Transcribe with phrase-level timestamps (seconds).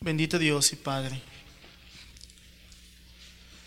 [0.00, 1.20] Bendito Dios y Padre.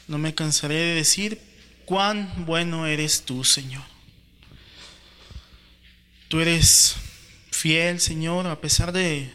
[0.07, 1.41] No me cansaré de decir
[1.85, 3.83] cuán bueno eres tú, Señor.
[6.29, 6.95] Tú eres
[7.51, 9.31] fiel, Señor, a pesar de,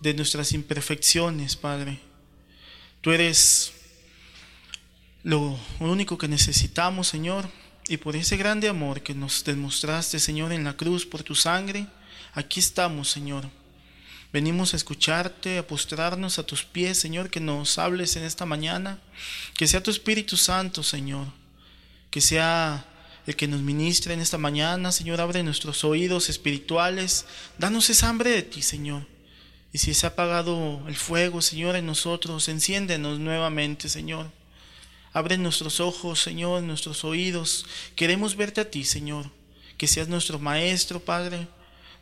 [0.00, 1.98] de nuestras imperfecciones, Padre.
[3.00, 3.72] Tú eres
[5.24, 7.50] lo único que necesitamos, Señor,
[7.88, 11.88] y por ese grande amor que nos demostraste, Señor, en la cruz, por tu sangre,
[12.34, 13.59] aquí estamos, Señor
[14.32, 19.00] Venimos a escucharte, a postrarnos a tus pies, Señor, que nos hables en esta mañana.
[19.56, 21.26] Que sea tu Espíritu Santo, Señor.
[22.10, 22.84] Que sea
[23.26, 25.20] el que nos ministre en esta mañana, Señor.
[25.20, 27.26] Abre nuestros oídos espirituales.
[27.58, 29.04] Danos esa hambre de ti, Señor.
[29.72, 34.30] Y si se ha apagado el fuego, Señor, en nosotros, enciéndenos nuevamente, Señor.
[35.12, 37.66] Abre nuestros ojos, Señor, nuestros oídos.
[37.96, 39.28] Queremos verte a ti, Señor.
[39.76, 41.48] Que seas nuestro Maestro, Padre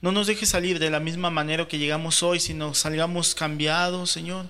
[0.01, 4.47] no nos dejes salir de la misma manera que llegamos hoy, sino salgamos cambiados, Señor,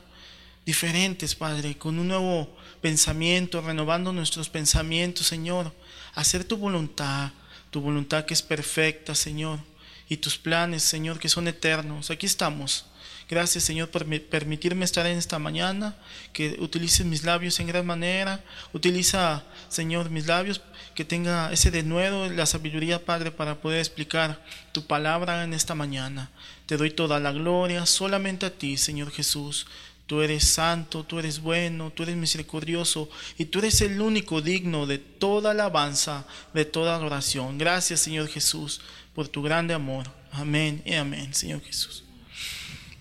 [0.67, 5.73] diferentes, Padre, con un nuevo pensamiento, renovando nuestros pensamientos, Señor.
[6.15, 7.31] Hacer tu voluntad,
[7.71, 9.61] tu voluntad que es perfecta, Señor,
[10.09, 12.11] y tus planes, Señor, que son eternos.
[12.11, 12.85] Aquí estamos
[13.29, 15.95] Gracias, Señor, por permitirme estar en esta mañana,
[16.33, 18.43] que utilices mis labios en gran manera.
[18.73, 20.63] Utiliza, Señor, mis labios,
[20.99, 26.29] que tenga ese denuedo, la sabiduría, Padre, para poder explicar tu palabra en esta mañana.
[26.67, 29.69] Te doy toda la gloria solamente a ti, Señor Jesús.
[30.09, 34.87] Tú eres santo, tú eres bueno, tú eres misericordioso y tú eres el único digno
[34.87, 37.59] de toda alabanza, de toda adoración.
[37.59, 38.81] Gracias, Señor Jesús,
[39.15, 40.11] por tu grande amor.
[40.33, 42.03] Amén y amén, Señor Jesús.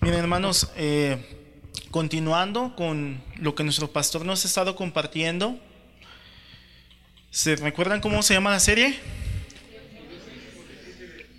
[0.00, 1.18] Miren, hermanos, eh,
[1.90, 5.58] continuando con lo que nuestro pastor nos ha estado compartiendo,
[7.30, 8.98] ¿se recuerdan cómo se llama la serie?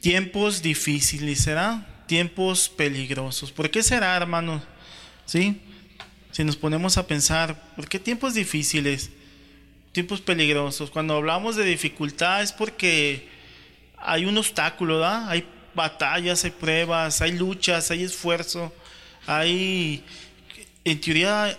[0.01, 1.85] Tiempos difíciles, ¿será?
[2.07, 3.51] Tiempos peligrosos.
[3.51, 4.63] ¿Por qué será, hermanos?
[5.25, 5.61] ¿Sí?
[6.31, 9.09] Si nos ponemos a pensar, ¿por qué tiempos difíciles?
[9.91, 10.89] Tiempos peligrosos.
[10.89, 13.27] Cuando hablamos de dificultad es porque
[13.97, 15.29] hay un obstáculo, ¿verdad?
[15.29, 18.73] Hay batallas, hay pruebas, hay luchas, hay esfuerzo,
[19.27, 20.03] hay,
[20.83, 21.57] en teoría,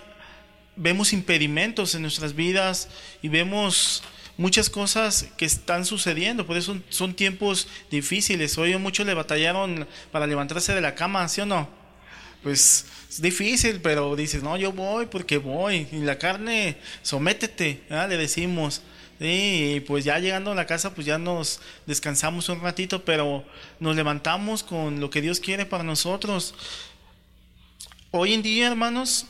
[0.76, 2.88] vemos impedimentos en nuestras vidas
[3.22, 4.02] y vemos
[4.40, 8.56] muchas cosas que están sucediendo, por eso son, tiempos difíciles.
[8.56, 11.68] Hoy muchos le batallaron para levantarse de la cama, ¿sí o no?
[12.42, 15.86] Pues es difícil, pero dices, no, yo voy porque voy.
[15.92, 18.80] Y la carne, sométete, le decimos.
[19.20, 23.44] Y pues ya llegando a la casa, pues ya nos descansamos un ratito, pero
[23.78, 26.54] nos levantamos con lo que Dios quiere para nosotros.
[28.10, 29.26] Hoy en día, hermanos,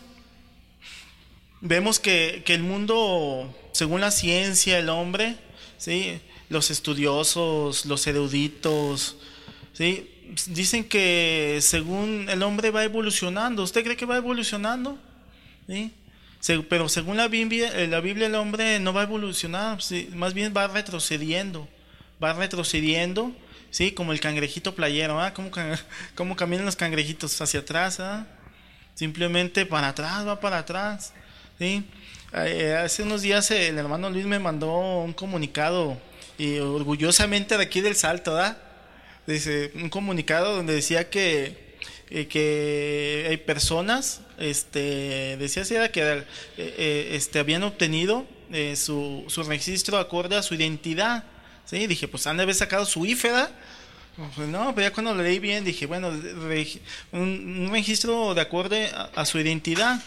[1.61, 5.37] vemos que, el mundo, según la ciencia, el hombre,
[5.79, 6.21] ¿sí?
[6.49, 9.17] los estudiosos, los eruditos,
[9.73, 10.11] ¿sí?
[10.47, 13.63] dicen que según el hombre va evolucionando.
[13.63, 14.99] ¿Usted cree que va evolucionando?
[15.69, 15.93] ¿Sí?
[16.71, 19.79] pero según la Biblia, eh, la Biblia el hombre no va a evolucionar,
[20.15, 21.69] más bien va retrocediendo,
[22.23, 23.37] va retrocediendo,
[23.71, 23.93] ¿sí?
[23.93, 25.35] como el cangrejito playero, ¿ah?
[25.35, 25.51] ¿Cómo,
[26.15, 28.01] ¿Cómo, caminan los cangrejitos hacia atrás?
[28.01, 28.27] ¿ah?
[28.95, 31.13] Simplemente para atrás, va para atrás.
[31.61, 31.85] ¿Sí?
[32.33, 35.99] Eh, hace unos días el hermano Luis me mandó un comunicado
[36.39, 38.35] y orgullosamente de aquí del Salto.
[39.27, 41.69] Dice, un comunicado donde decía que
[42.09, 46.25] eh, que hay personas, este, decía si era que
[46.57, 48.27] eh, este, habían obtenido
[48.75, 51.25] su, su, registro acorde a su identidad.
[51.67, 51.87] ¿sí?
[51.87, 53.31] Dije, pues han de haber sacado su IFE,
[54.35, 56.11] pues no, pero ya cuando leí bien dije, bueno,
[57.13, 60.03] un, registro de acorde a, su identidad.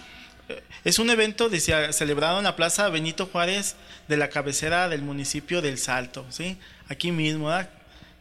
[0.84, 3.76] Es un evento decía, celebrado en la Plaza Benito Juárez
[4.08, 6.58] de la cabecera del municipio del Salto, ¿sí?
[6.90, 7.50] Aquí mismo,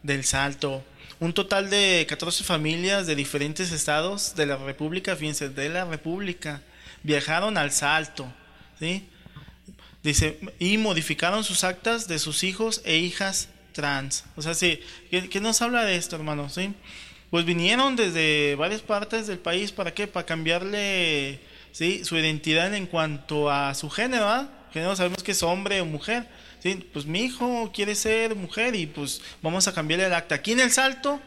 [0.01, 0.83] Del Salto
[1.23, 6.61] un total de 14 familias de diferentes estados de la República, fíjense, de la República,
[7.01, 8.31] viajaron al Salto,
[8.77, 9.07] ¿sí?
[10.03, 14.25] Dice, y modificaron sus actas de sus hijos e hijas trans.
[14.35, 16.49] O sea, sí, ¿qué, nos habla de esto, hermano?
[16.49, 16.73] ¿Sí?
[17.29, 20.07] Pues vinieron desde varias partes del país, ¿para qué?
[20.07, 21.39] Para cambiarle
[21.73, 22.05] ¿sí?
[22.05, 24.49] su identidad en cuanto a su género, ¿ah?
[24.73, 26.27] no sabemos que es hombre o mujer
[26.93, 30.35] pues mi hijo quiere ser mujer y pues vamos a cambiarle el acta.
[30.35, 31.19] Aquí en el Salto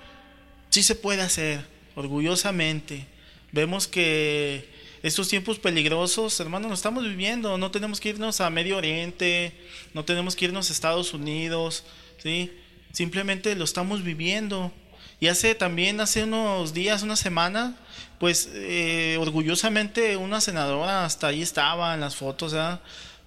[0.70, 1.60] sí se puede hacer,
[1.94, 3.06] orgullosamente.
[3.52, 4.68] Vemos que
[5.02, 7.58] estos tiempos peligrosos, hermanos, nos estamos viviendo.
[7.58, 9.52] No tenemos que irnos a Medio Oriente,
[9.92, 11.84] no tenemos que irnos a Estados Unidos,
[12.16, 12.50] ¿sí?
[12.92, 14.72] Simplemente lo estamos viviendo.
[15.20, 17.76] Y hace también, hace unos días, una semana,
[18.18, 22.54] pues eh, orgullosamente una senadora hasta ahí estaba en las fotos.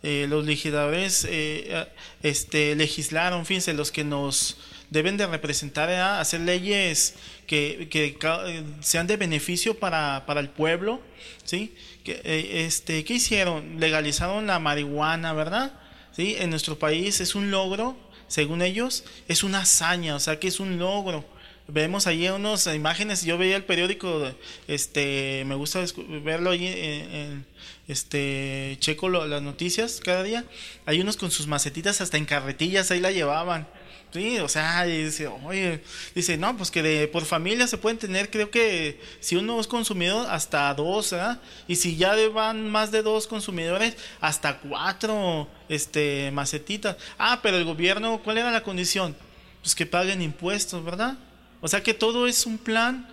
[0.01, 1.87] Eh, los legisladores eh,
[2.23, 4.57] este, legislaron, fíjense, los que nos
[4.89, 7.15] deben de representar, hacer leyes
[7.47, 11.01] que, que, sean de beneficio para, para el pueblo,
[11.43, 11.73] ¿sí?
[12.03, 13.79] Que, eh, este, ¿Qué hicieron?
[13.79, 15.73] Legalizaron la marihuana, ¿verdad?
[16.15, 16.35] ¿Sí?
[16.39, 17.97] En nuestro país es un logro,
[18.27, 21.25] según ellos, es una hazaña, o sea que es un logro.
[21.71, 24.31] Vemos ahí unas imágenes, yo veía el periódico,
[24.67, 25.85] este, me gusta
[26.23, 27.45] verlo ahí en,
[27.87, 30.45] este, checo las noticias cada día,
[30.87, 33.67] hay unos con sus macetitas hasta en carretillas, ahí la llevaban.
[34.11, 35.83] Sí, o sea, dice, oye,
[36.15, 39.67] dice, no, pues que de, por familia se pueden tener, creo que si uno es
[39.67, 41.39] consumidor, hasta dos, ¿verdad?
[41.67, 46.97] Y si ya van más de dos consumidores, hasta cuatro, este, macetitas.
[47.19, 49.15] Ah, pero el gobierno, ¿cuál era la condición?
[49.61, 51.19] Pues que paguen impuestos, ¿verdad?
[51.61, 53.07] O sea que todo es un plan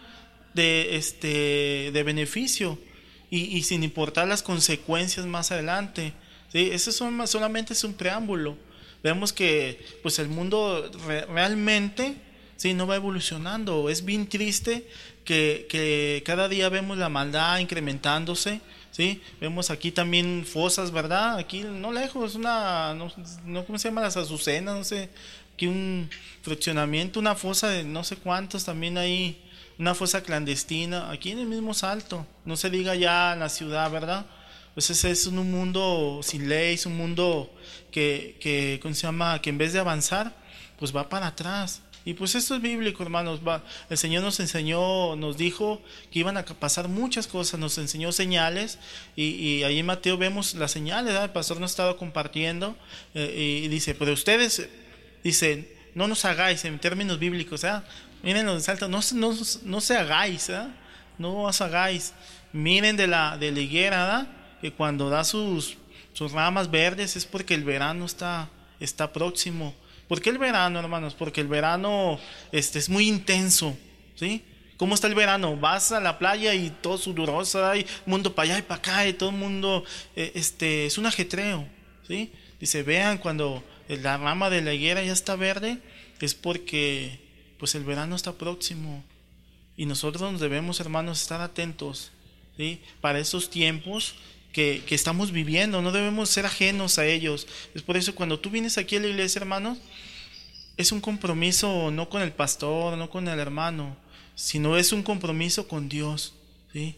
[0.55, 2.79] de, este, de beneficio
[3.31, 6.13] y, sin importar las consecuencias más adelante.
[6.53, 6.71] ¿sí?
[6.73, 8.57] Eso son, solamente es un preámbulo
[9.07, 12.17] vemos que pues el mundo realmente
[12.57, 13.89] sí, no va evolucionando.
[13.89, 14.89] Es bien triste
[15.25, 18.61] que, que, cada día vemos la maldad incrementándose.
[18.91, 19.23] ¿sí?
[19.41, 21.39] Vemos aquí también fosas, ¿verdad?
[21.39, 23.13] Aquí no lejos, una, no,
[23.45, 24.01] no ¿cómo se llama?
[24.01, 25.09] Las azucenas, no sé.
[25.57, 26.11] Aquí un
[26.43, 29.43] fraccionamiento, una fosa de no sé cuántos también ahí.
[29.79, 32.27] Una fosa clandestina, aquí en el mismo salto.
[32.45, 34.27] No se diga ya en la ciudad, ¿verdad?
[34.75, 37.51] Pues ese es un mundo sin ley, es un mundo
[37.91, 39.41] que, que, ¿cómo se llama?
[39.41, 40.37] Que en vez de avanzar,
[40.79, 41.81] pues va para atrás.
[42.05, 43.41] Y pues esto es bíblico, hermanos.
[43.89, 45.81] El Señor nos enseñó, nos dijo
[46.11, 48.79] que iban a pasar muchas cosas, nos enseñó señales.
[49.17, 52.77] Y, y ahí en Mateo vemos las señales, el pastor nos ha estado compartiendo.
[53.15, 54.69] Eh, y dice, pero ustedes,
[55.29, 57.81] dice, no nos hagáis en términos bíblicos, ¿eh?
[58.23, 60.67] miren los saltos, no, no, no se hagáis, ¿eh?
[61.19, 62.13] no os hagáis.
[62.53, 64.29] Miren de la, de la higuera, ¿verdad?
[64.61, 65.77] que cuando da sus,
[66.13, 68.49] sus ramas verdes es porque el verano está,
[68.81, 69.75] está próximo.
[70.09, 71.15] ¿Por qué el verano, hermanos?
[71.15, 72.19] Porque el verano
[72.53, 73.77] este, es muy intenso,
[74.15, 74.43] ¿sí?
[74.77, 75.57] ¿Cómo está el verano?
[75.57, 79.15] Vas a la playa y todo sudoroso, hay mundo para allá y para acá, y
[79.15, 79.85] todo el mundo,
[80.15, 81.67] eh, este, es un ajetreo,
[82.07, 82.33] ¿sí?
[82.61, 85.79] Dice, vean, cuando la rama de la higuera ya está verde,
[86.21, 87.21] es porque,
[87.59, 89.05] pues, el verano está próximo.
[89.77, 92.11] Y nosotros nos debemos, hermanos, estar atentos.
[93.01, 94.15] Para esos tiempos
[94.53, 97.47] que, estamos viviendo, no debemos ser ajenos a ellos.
[97.75, 99.77] Es por eso cuando tú vienes aquí a la iglesia, hermanos,
[100.79, 103.97] es un compromiso no con el pastor, no con el hermano,
[104.35, 106.35] sino es un compromiso con Dios.
[106.73, 106.97] ¿sí?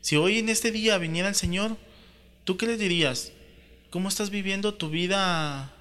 [0.00, 1.76] Si hoy en este día viniera el Señor,
[2.44, 3.32] ¿tú qué le dirías?
[3.90, 5.73] ¿Cómo estás viviendo tu vida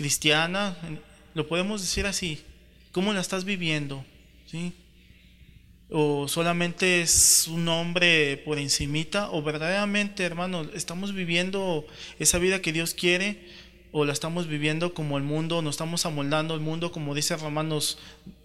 [0.00, 0.78] cristiana?
[1.34, 2.42] Lo podemos decir así.
[2.90, 4.02] ¿Cómo la estás viviendo?
[4.46, 4.72] ¿Sí?
[5.92, 11.84] o solamente es un hombre por encimita o verdaderamente hermano estamos viviendo
[12.20, 13.48] esa vida que Dios quiere
[13.90, 17.98] o la estamos viviendo como el mundo nos estamos amoldando el mundo como dice Romanos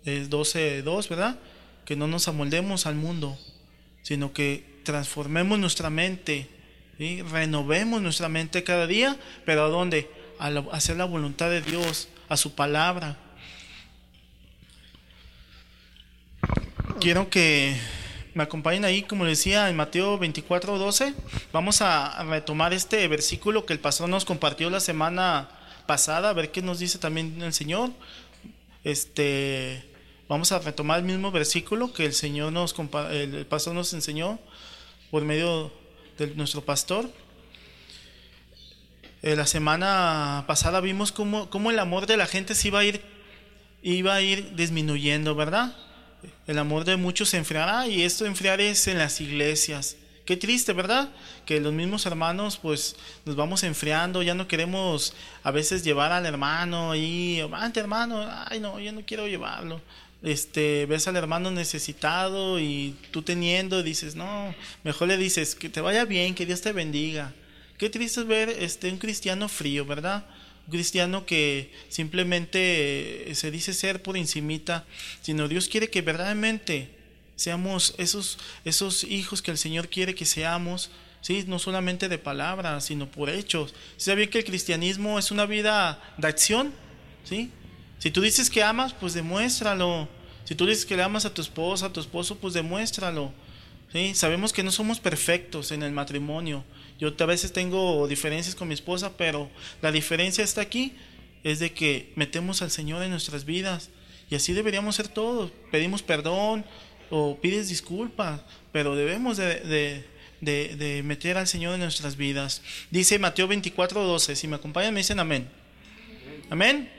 [0.06, 1.40] 12 2 verdad
[1.86, 3.38] que no nos amoldemos al mundo
[4.02, 6.48] sino que transformemos nuestra mente
[7.30, 10.10] renovemos nuestra mente cada día pero a dónde
[10.40, 13.18] a hacer la voluntad de Dios a su palabra
[17.00, 17.76] quiero que
[18.34, 21.14] me acompañen ahí, como decía, en Mateo 24, 12.
[21.54, 25.50] Vamos a retomar este versículo que el pastor nos compartió la semana
[25.86, 27.92] pasada, a ver qué nos dice también el Señor.
[28.84, 29.84] Este,
[30.28, 32.76] vamos a retomar el mismo versículo que el Señor nos,
[33.12, 34.40] el pastor nos enseñó
[35.12, 35.72] por medio
[36.18, 37.10] de nuestro pastor.
[39.26, 42.84] Eh, la semana pasada vimos cómo, cómo el amor de la gente se iba a
[42.86, 43.02] ir,
[43.82, 45.76] iba a ir disminuyendo, ¿verdad?
[46.46, 49.98] el amor de muchos se enfriará y esto enfriar es en las iglesias.
[50.26, 51.10] Qué triste, ¿verdad?
[51.44, 56.28] Que los mismos hermanos pues nos vamos enfriando, ya no queremos a veces llevar al
[56.28, 59.82] hermano ahí, ante hermano, ay no, yo no quiero llevarlo.
[60.22, 64.54] Este, ves al hermano necesitado y tú teniendo dices, no,
[64.84, 67.34] mejor le dices que te vaya bien, que Dios te bendiga.
[67.78, 70.26] Qué triste es ver este un cristiano frío, ¿verdad?
[70.66, 74.86] un cristiano que simplemente se dice ser por encimita,
[75.22, 76.90] sino Dios quiere que verdaderamente
[77.36, 80.90] seamos esos, esos hijos que el Señor quiere que seamos,
[81.22, 81.44] ¿sí?
[81.48, 83.76] no solamente de palabras, sino por hechos.
[83.98, 86.74] ¿Sabía que el cristianismo es una vida de acción?
[87.24, 87.52] ¿sí?
[88.00, 90.08] Si tú dices que amas, pues demuéstralo.
[90.46, 93.32] Si tú dices que le amas a tu esposa, a tu esposo, pues demuéstralo.
[94.14, 96.64] Sabemos que no somos perfectos en el matrimonio,
[96.98, 99.50] yo a veces tengo diferencias con mi esposa, pero
[99.82, 100.94] la diferencia está aquí,
[101.44, 103.90] es de que metemos al Señor en nuestras vidas.
[104.30, 105.52] Y así deberíamos ser todos.
[105.72, 106.66] Pedimos perdón
[107.10, 110.04] o pides disculpas, pero debemos de,
[111.04, 112.62] meter al Señor en nuestras vidas.
[112.92, 114.36] Dice Mateo 24, 12.
[114.36, 115.50] Si me acompañan, me dicen amén.
[116.50, 116.90] Amén.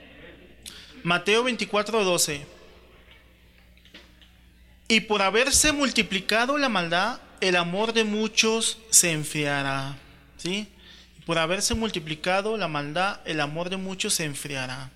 [1.03, 2.56] Mateo 24, 12.
[4.87, 9.97] Y por haberse multiplicado la maldad, el amor de muchos se enfriará.
[10.37, 10.67] ¿Sí?
[11.25, 14.91] Por haberse multiplicado la maldad, el amor de muchos se enfriará.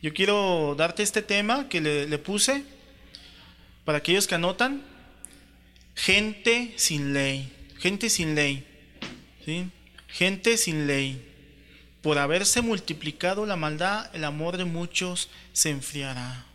[0.00, 2.64] Yo quiero darte este tema que le, puse
[3.84, 4.82] para aquellos que anotan.
[5.94, 7.52] Gente sin ley.
[7.78, 8.66] Gente sin ley.
[9.44, 9.68] ¿Sí?
[10.06, 11.22] Gente sin ley.
[12.00, 16.47] Por haberse multiplicado la maldad, el amor de muchos se enfriará.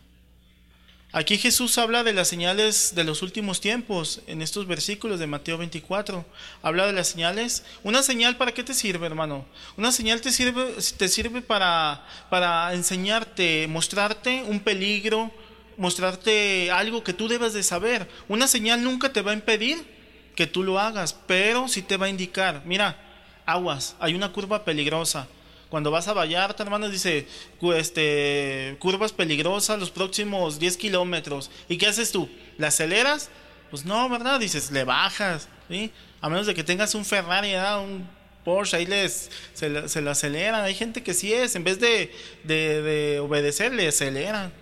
[1.16, 5.56] Aquí Jesús habla de las señales de los últimos tiempos, en estos versículos de Mateo
[5.56, 6.26] 24.
[6.60, 7.62] Habla de las señales.
[7.84, 9.46] Una señal para qué te sirve, hermano?
[9.76, 15.30] Una señal te sirve, te sirve para, para enseñarte, mostrarte un peligro,
[15.76, 18.08] mostrarte algo que tú debes de saber.
[18.26, 19.86] Una señal nunca te va a impedir
[20.34, 22.98] que tú lo hagas, pero sí te va a indicar, mira,
[23.46, 25.28] aguas, hay una curva peligrosa.
[25.74, 27.26] Cuando vas a Vallarta, hermanos, dice,
[27.74, 31.50] este, curvas peligrosas los próximos 10 kilómetros.
[31.68, 32.28] ¿Y qué haces tú?
[32.58, 33.28] ¿La aceleras?
[33.72, 34.38] Pues no, ¿verdad?
[34.38, 35.90] Dices, le bajas, ¿sí?
[36.20, 38.08] A menos de que tengas un Ferrari, un
[38.44, 39.68] Porsche, ahí les, se,
[40.00, 40.62] lo aceleran.
[40.62, 42.14] Hay gente que sí es, en vez de,
[42.44, 44.52] de, de obedecer, le aceleran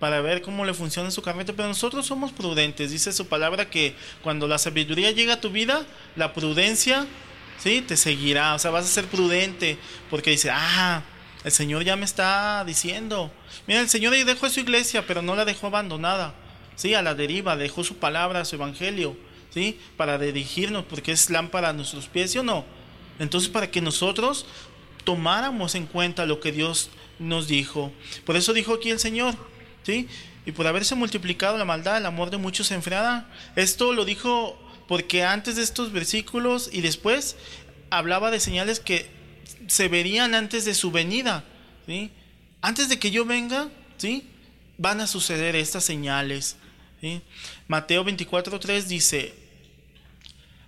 [0.00, 2.90] para ver cómo le funciona su carrete, pero nosotros somos prudentes.
[2.90, 7.06] Dice su palabra que cuando la sabiduría llega a tu vida, la prudencia
[7.62, 7.82] ¿sí?
[7.82, 11.02] Te seguirá, o sea, vas a ser prudente, porque dice, ah,
[11.44, 13.30] el Señor ya me está diciendo.
[13.66, 16.34] Mira, el Señor ahí dejó su iglesia, pero no la dejó abandonada,
[16.76, 16.94] ¿sí?
[16.94, 19.16] A la deriva, dejó su palabra, su evangelio,
[19.50, 19.78] ¿sí?
[19.96, 22.64] Para dirigirnos, porque es lámpara a nuestros pies, ¿sí o no?
[23.18, 24.46] Entonces, para que nosotros
[25.04, 27.92] tomáramos en cuenta lo que Dios nos dijo.
[28.24, 29.34] Por eso dijo aquí el Señor,
[29.82, 30.08] ¿sí?
[30.46, 33.28] Y por haberse multiplicado la maldad, el amor de muchos se enfriará.
[33.56, 34.58] Esto lo dijo
[34.90, 37.36] porque antes de estos versículos y después
[37.90, 39.08] hablaba de señales que
[39.68, 41.44] se verían antes de su venida.
[41.86, 42.10] ¿sí?
[42.60, 43.68] Antes de que yo venga,
[43.98, 44.28] ¿sí?
[44.78, 46.56] van a suceder estas señales.
[47.00, 47.22] ¿sí?
[47.68, 49.32] Mateo 24.3 dice,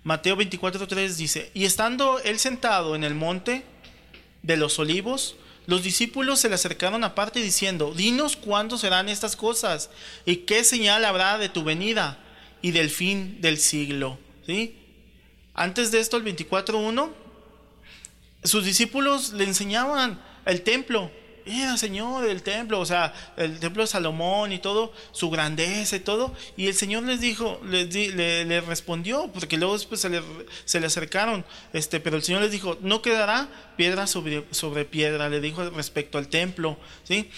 [0.05, 3.65] Mateo 24.3 dice, y estando él sentado en el monte
[4.41, 5.35] de los olivos,
[5.67, 9.89] los discípulos se le acercaron aparte diciendo, dinos cuándo serán estas cosas
[10.25, 12.22] y qué señal habrá de tu venida
[12.63, 14.17] y del fin del siglo.
[14.47, 14.75] ¿sí?
[15.53, 17.11] Antes de esto, el 24.1,
[18.43, 21.11] sus discípulos le enseñaban el templo.
[21.45, 25.99] Mira, Señor, el templo, o sea, el templo de Salomón y todo, su grandeza y
[25.99, 26.33] todo.
[26.55, 30.21] Y el Señor les dijo, les le, respondió, porque luego después se le,
[30.63, 31.43] se le, acercaron,
[31.73, 36.17] este, pero el Señor les dijo, no quedará piedra sobre, sobre piedra, le dijo respecto
[36.17, 37.29] al templo, ¿sí?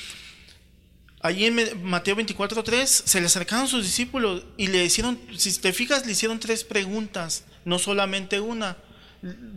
[1.26, 6.06] Allí en Mateo 24:3 se le acercaron sus discípulos y le hicieron, si te fijas,
[6.06, 8.78] le hicieron tres preguntas, no solamente una.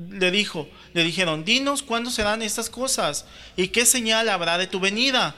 [0.08, 4.80] Le dijo, le dijeron, dinos cuándo serán estas cosas y qué señal habrá de tu
[4.80, 5.34] venida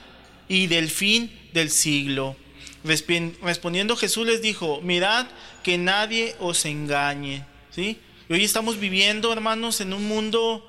[0.47, 2.37] y del fin del siglo.
[2.85, 5.27] Respondiendo Jesús les dijo, mirad
[5.65, 7.45] que nadie os engañe.
[7.75, 7.99] ¿Sí?
[8.29, 10.65] hoy estamos viviendo, hermanos, en un mundo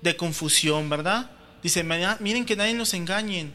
[0.00, 1.30] de confusión, ¿verdad?
[1.62, 3.50] Dice, miren que nadie nos engañe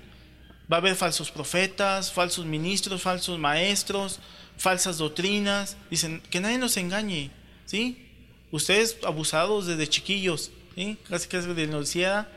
[0.72, 4.20] Va a haber falsos profetas, falsos ministros, falsos maestros,
[4.58, 5.76] falsas doctrinas.
[5.90, 7.32] Dicen que nadie nos engañe,
[7.66, 8.08] ¿sí?
[8.52, 10.98] Ustedes abusados desde chiquillos, ¿sí?
[11.10, 12.30] Casi casi de decía.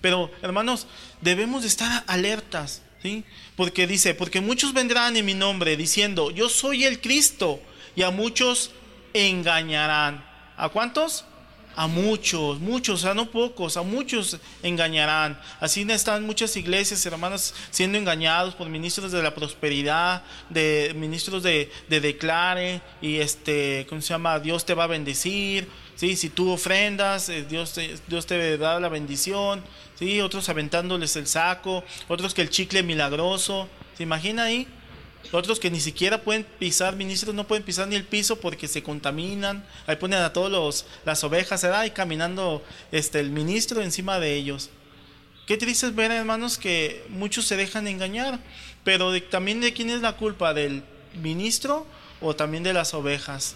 [0.00, 0.86] Pero, hermanos,
[1.20, 3.24] debemos de estar alertas, ¿sí?
[3.56, 7.60] Porque dice, porque muchos vendrán en mi nombre diciendo, yo soy el Cristo,
[7.98, 8.70] y a muchos
[9.12, 10.24] engañarán.
[10.56, 11.24] ¿A cuántos?
[11.78, 15.40] A muchos, muchos, a no pocos, a muchos engañarán.
[15.60, 21.70] Así están muchas iglesias, hermanos, siendo engañados por ministros de la prosperidad, de ministros de,
[21.88, 24.40] declare y este, ¿cómo se llama?
[24.40, 25.68] Dios te va a bendecir.
[25.94, 26.16] ¿sí?
[26.16, 29.62] Si tú ofrendas, eh, Dios te, Dios te da la bendición.
[29.96, 30.20] ¿sí?
[30.20, 33.68] Otros aventándoles el saco, otros que el chicle milagroso.
[33.96, 34.66] ¿Se imagina ahí?
[35.30, 38.82] Otros que ni siquiera pueden pisar, ministros no pueden pisar ni el piso porque se
[38.82, 39.64] contaminan.
[39.86, 41.84] Ahí ponen a todos las ovejas, ¿verdad?
[41.84, 44.70] Y caminando este, el ministro encima de ellos.
[45.46, 48.38] Qué triste es ver, hermanos, que muchos se dejan engañar.
[48.84, 50.82] Pero también de quién es la culpa, del
[51.20, 51.86] ministro
[52.22, 53.54] o también de las ovejas.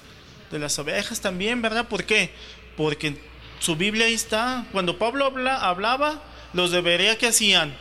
[0.51, 1.89] De las ovejas también, ¿verdad?
[1.89, 2.33] ¿Por qué?
[2.77, 3.17] Porque
[3.61, 4.67] su Biblia ahí está.
[4.73, 7.75] Cuando Pablo hablaba, los debería que hacían.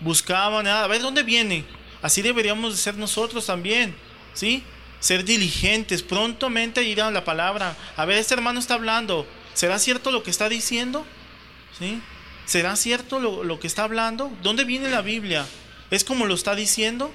[0.00, 1.64] Buscaban, a ver dónde viene
[2.02, 3.94] Así deberíamos de ser nosotros también,
[4.34, 4.62] ¿sí?
[5.00, 7.76] Ser diligentes, prontamente ir a la palabra.
[7.96, 9.26] A ver, este hermano está hablando.
[9.54, 11.04] ¿Será cierto lo que está diciendo?
[11.78, 12.00] ¿Sí?
[12.46, 14.32] ¿Será cierto lo, que está hablando?
[14.42, 15.46] ¿Dónde viene la Biblia?
[15.90, 17.12] ¿Es como lo está diciendo?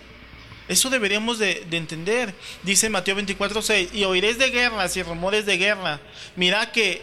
[0.67, 2.35] Eso deberíamos de, entender.
[2.63, 5.99] Dice Mateo 24, 6, y oiréis de guerras y rumores de guerra.
[6.35, 7.01] Mira que,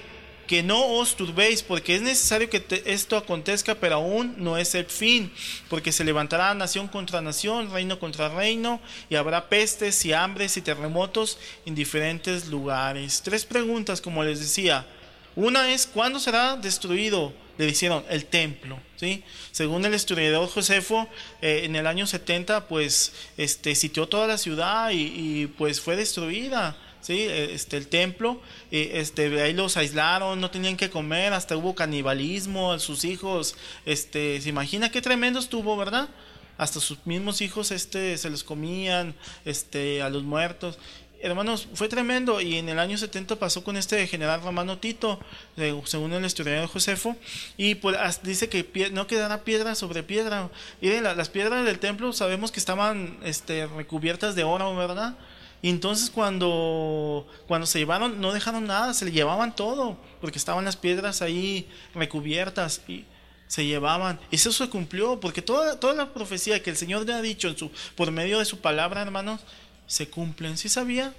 [0.51, 4.87] que no os turbéis, porque es necesario que esto acontezca, pero aún no es el
[4.87, 5.31] fin,
[5.69, 10.63] porque se levantará nación contra nación, reino contra reino, y habrá pestes y hambres y
[10.63, 13.23] terremotos en diferentes lugares.
[13.23, 14.85] Tres preguntas, como les decía.
[15.37, 17.33] Una es, ¿cuándo será destruido?
[17.57, 18.81] Le dijeron, el templo.
[18.97, 19.23] ¿sí?
[19.53, 21.09] Según el historiador Josefo,
[21.43, 26.77] eh, en el año 70, pues, este, sitió toda la ciudad y, pues fue destruida.
[27.01, 27.27] ¿Sí?
[27.29, 28.41] Este, el templo,
[28.71, 34.49] este, ahí los aislaron, no tenían que comer, hasta hubo canibalismo, sus hijos, este, se
[34.49, 36.09] imagina qué tremendo estuvo, ¿verdad?
[36.59, 39.15] Hasta sus mismos hijos este, se los comían
[39.45, 40.79] este, a los muertos
[41.23, 45.21] hermanos, fue tremendo y en el año 70 pasó con este general Romano Tito,
[45.85, 47.17] según el historiador Josefo,
[47.57, 50.51] y pues dice que no quedará piedra sobre piedra.
[50.81, 55.15] Y de las piedras del templo sabemos que estaban este, recubiertas de oro, ¿verdad?
[55.63, 60.65] Y entonces cuando, cuando se llevaron, no dejaron nada, se le llevaban todo, porque estaban
[60.65, 63.05] las piedras ahí recubiertas y
[63.47, 64.19] se llevaban.
[64.31, 67.49] Y eso se cumplió, porque toda, toda la profecía que el Señor le ha dicho
[67.49, 69.41] en su, por medio de su palabra, hermanos,
[69.87, 70.57] se cumplen.
[70.57, 71.13] Si sabía?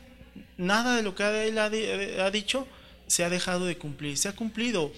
[0.58, 1.70] Nada de lo que él ha,
[2.32, 2.68] dicho
[3.06, 4.92] se ha dejado de cumplir, se ha cumplido.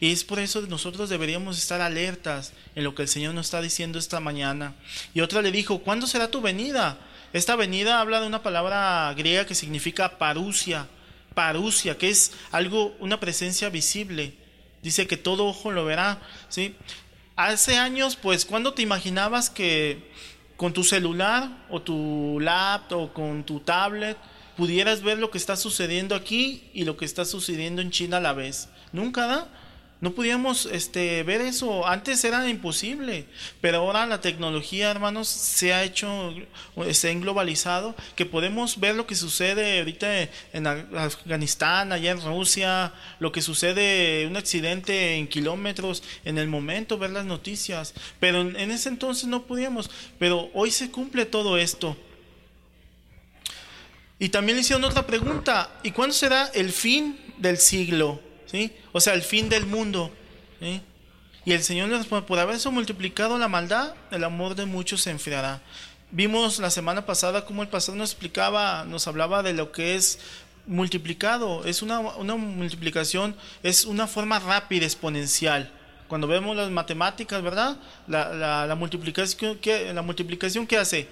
[0.00, 3.46] Y es por eso que nosotros deberíamos estar alertas en lo que el Señor nos
[3.46, 4.74] está diciendo esta mañana.
[5.14, 6.98] Y otra le dijo, ¿cuándo será tu venida?
[7.32, 10.88] Esta venida habla de una palabra griega que significa parusia,
[11.34, 14.34] parusia, que es algo, una presencia visible.
[14.82, 16.74] Dice que todo ojo lo verá, ¿sí?
[17.36, 20.10] Hace años, pues, ¿cuándo te imaginabas que
[20.56, 24.18] con tu celular o tu laptop o con tu tablet
[24.58, 28.20] pudieras ver lo que está sucediendo aquí y lo que está sucediendo en China a
[28.20, 28.68] la vez.
[28.92, 29.48] Nunca da.
[30.00, 31.86] No podíamos este, ver eso.
[31.86, 33.26] Antes era imposible,
[33.60, 36.34] pero ahora la tecnología, hermanos, se ha hecho,
[36.92, 42.94] se ha globalizado, que podemos ver lo que sucede ahorita en Afganistán, allá en Rusia,
[43.18, 47.92] lo que sucede, un accidente en kilómetros, en el momento, ver las noticias.
[48.18, 49.90] Pero en ese entonces no podíamos.
[50.18, 51.94] Pero hoy se cumple todo esto.
[54.18, 58.29] Y también le hicieron otra pregunta, ¿y cuándo será el fin del siglo?
[58.92, 60.10] O sea, el fin del mundo.
[61.44, 65.62] Y el Señor por haberse multiplicado la maldad, el amor de muchos se enfriará.
[66.10, 70.18] Vimos la semana pasada cómo el pastor nos explicaba, nos hablaba de lo que es
[70.66, 71.64] multiplicado.
[71.64, 75.70] Es una, multiplicación, es una forma rápida, exponencial.
[76.08, 77.76] Cuando vemos las matemáticas, ¿verdad?
[78.08, 81.08] La, multiplicación, que, la multiplicación hace,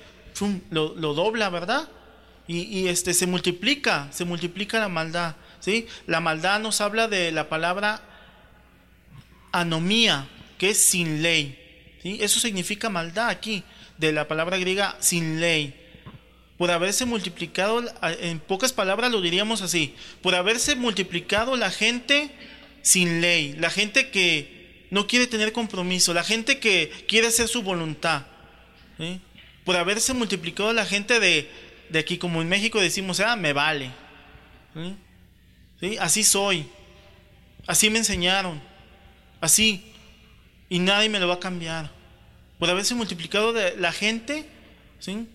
[0.70, 1.88] lo, dobla, ¿verdad?
[2.46, 5.36] Y, y, este, se multiplica, se multiplica la maldad.
[5.60, 5.86] ¿Sí?
[6.06, 8.02] La maldad nos habla de la palabra
[9.52, 11.58] anomía, que es sin ley.
[12.02, 12.18] ¿sí?
[12.20, 13.62] Eso significa maldad aquí,
[13.96, 15.74] de la palabra griega sin ley.
[16.56, 22.30] Por haberse multiplicado, en pocas palabras lo diríamos así, por haberse multiplicado la gente
[22.82, 27.62] sin ley, la gente que no quiere tener compromiso, la gente que quiere hacer su
[27.62, 28.22] voluntad.
[29.64, 31.48] Por haberse multiplicado la gente de,
[31.90, 33.90] de aquí, como en México decimos, ah, me vale.
[36.00, 36.66] Así soy.
[37.66, 38.60] Así me enseñaron.
[39.40, 39.92] Así.
[40.68, 41.90] Y nadie me lo va a cambiar.
[42.58, 44.46] Por haberse multiplicado de la gente,
[44.98, 45.28] ¿sí?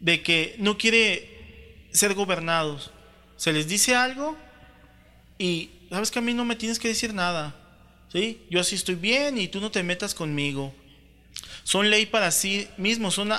[0.00, 2.90] De que no quiere ser gobernados.
[3.36, 4.36] Se les dice algo
[5.38, 7.54] y sabes que a mí no me tienes que decir nada.
[8.12, 8.42] ¿Sí?
[8.50, 10.74] Yo así estoy bien y tú no te metas conmigo.
[11.64, 13.32] Son ley para sí mismos, son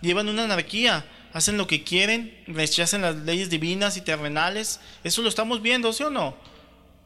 [0.00, 4.80] llevan una anarquía hacen lo que quieren, rechazan las leyes divinas y terrenales.
[5.04, 6.34] Eso lo estamos viendo, ¿sí o no?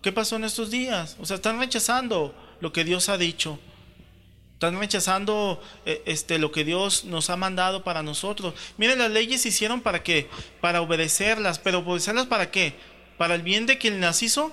[0.03, 1.17] ¿Qué pasó en estos días?
[1.21, 3.59] O sea, están rechazando lo que Dios ha dicho.
[4.55, 8.55] Están rechazando eh, este, lo que Dios nos ha mandado para nosotros.
[8.77, 10.29] Miren, las leyes se hicieron para qué?
[10.61, 11.59] Para obedecerlas.
[11.59, 12.75] ¿Pero obedecerlas para qué?
[13.19, 14.53] ¿Para el bien de quien las hizo?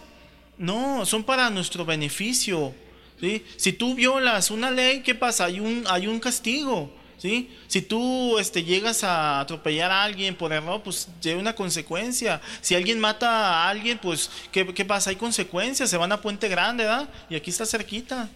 [0.57, 2.73] No, son para nuestro beneficio.
[3.19, 3.45] ¿sí?
[3.57, 5.45] Si tú violas una ley, ¿qué pasa?
[5.45, 6.91] Hay un, hay un castigo.
[7.21, 7.51] ¿Sí?
[7.67, 12.41] Si tú este, llegas a atropellar a alguien por error, pues tiene una consecuencia.
[12.61, 15.11] Si alguien mata a alguien, pues, ¿qué, pasa?
[15.11, 17.07] Hay consecuencias, se van a Puente Grande, ¿verdad?
[17.29, 18.27] Y aquí está cerquita.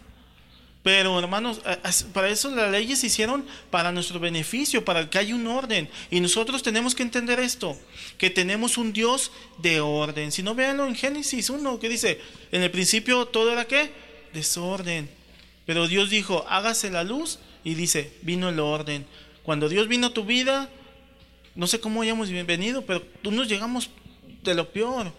[0.84, 1.62] Pero hermanos,
[2.14, 5.90] para eso las leyes se hicieron para nuestro beneficio, para que haya un orden.
[6.12, 7.76] Y nosotros tenemos que entender esto,
[8.20, 10.32] que tenemos un Dios de orden.
[10.32, 12.22] Si no, véanlo en Génesis 1, que dice,
[12.52, 13.92] en el principio todo era qué?
[14.32, 15.10] Desorden.
[15.66, 19.06] Pero Dios dijo, hágase la luz y dice, vino el orden.
[19.44, 20.70] Cuando Dios vino a tu vida,
[21.56, 23.90] no sé cómo hayamos venido, pero tú nos llegamos
[24.44, 25.12] de lo peor.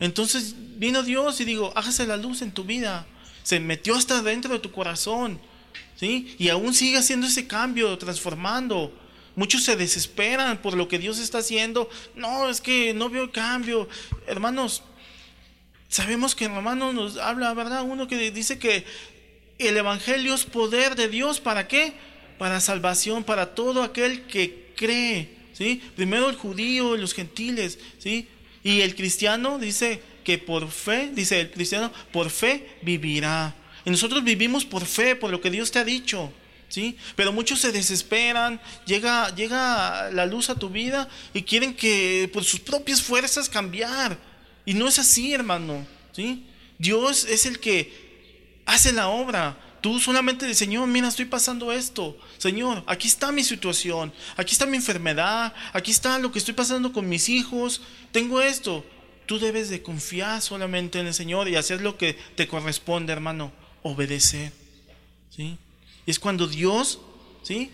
[0.00, 3.06] Entonces vino Dios y digo, hágase la luz en tu vida.
[3.44, 5.38] Se metió hasta dentro de tu corazón.
[5.94, 6.34] ¿sí?
[6.38, 8.92] Y aún sigue haciendo ese cambio, transformando.
[9.36, 11.88] Muchos se desesperan por lo que Dios está haciendo.
[12.16, 13.88] No, es que no veo cambio.
[14.26, 14.82] Hermanos,
[15.92, 17.82] Sabemos que en Romanos nos habla, ¿verdad?
[17.82, 18.86] Uno que dice que
[19.66, 21.92] el Evangelio es poder de Dios, ¿para qué?
[22.38, 25.82] Para salvación, para todo aquel que cree, ¿sí?
[25.96, 28.28] Primero el judío, los gentiles, ¿sí?
[28.64, 33.54] Y el cristiano dice que por fe, dice el cristiano, por fe vivirá.
[33.84, 36.32] Y nosotros vivimos por fe, por lo que Dios te ha dicho.
[36.68, 36.96] ¿Sí?
[37.16, 42.44] Pero muchos se desesperan, llega, llega la luz a tu vida y quieren que por
[42.44, 44.16] sus propias fuerzas cambiar.
[44.64, 45.86] Y no es así, hermano.
[46.12, 46.46] ¿sí?
[46.78, 48.11] Dios es el que
[48.66, 49.56] hace la obra.
[49.80, 52.16] Tú solamente dices, Señor, mira, estoy pasando esto.
[52.38, 56.92] Señor, aquí está mi situación, aquí está mi enfermedad, aquí está lo que estoy pasando
[56.92, 57.80] con mis hijos,
[58.12, 58.84] tengo esto.
[59.26, 63.52] Tú debes de confiar solamente en el Señor y hacer lo que te corresponde, hermano,
[63.82, 64.52] obedecer.
[65.30, 65.58] ¿Sí?
[66.06, 67.00] Y es cuando Dios,
[67.42, 67.72] ¿sí?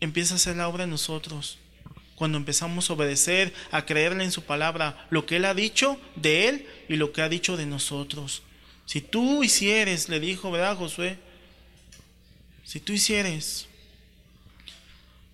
[0.00, 1.58] Empieza a hacer la obra en nosotros.
[2.16, 6.48] Cuando empezamos a obedecer, a creerle en su palabra, lo que Él ha dicho de
[6.48, 8.42] Él y lo que ha dicho de nosotros.
[8.90, 11.16] Si tú hicieres, le dijo, ¿verdad, Josué?
[12.64, 13.68] Si tú hicieres.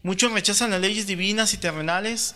[0.03, 2.35] Muchos rechazan las leyes divinas y terrenales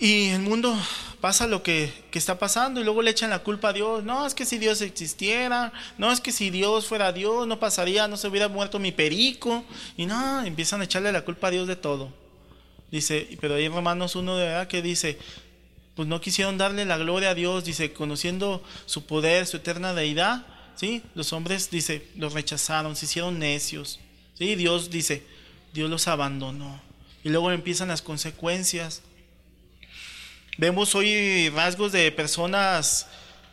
[0.00, 0.74] y el mundo
[1.20, 4.02] pasa lo que, está pasando y luego le echan la culpa a Dios.
[4.02, 8.08] No, es que si Dios existiera, no, es que si Dios fuera Dios, no pasaría,
[8.08, 9.62] no se hubiera muerto mi perico.
[9.98, 12.12] Y no, empiezan a echarle la culpa a Dios de todo.
[12.90, 15.18] Dice, pero hay en Romanos uno de verdad que dice,
[15.94, 20.46] pues no quisieron darle la gloria a Dios, dice, conociendo su poder, su eterna deidad,
[20.74, 21.02] ¿sí?
[21.14, 24.00] Los hombres, dice, los rechazaron, se hicieron necios.
[24.38, 24.54] ¿sí?
[24.54, 25.22] Dios dice,
[25.72, 26.80] Dios los abandonó.
[27.24, 29.02] Y luego empiezan las consecuencias.
[30.58, 33.06] Vemos hoy rasgos de personas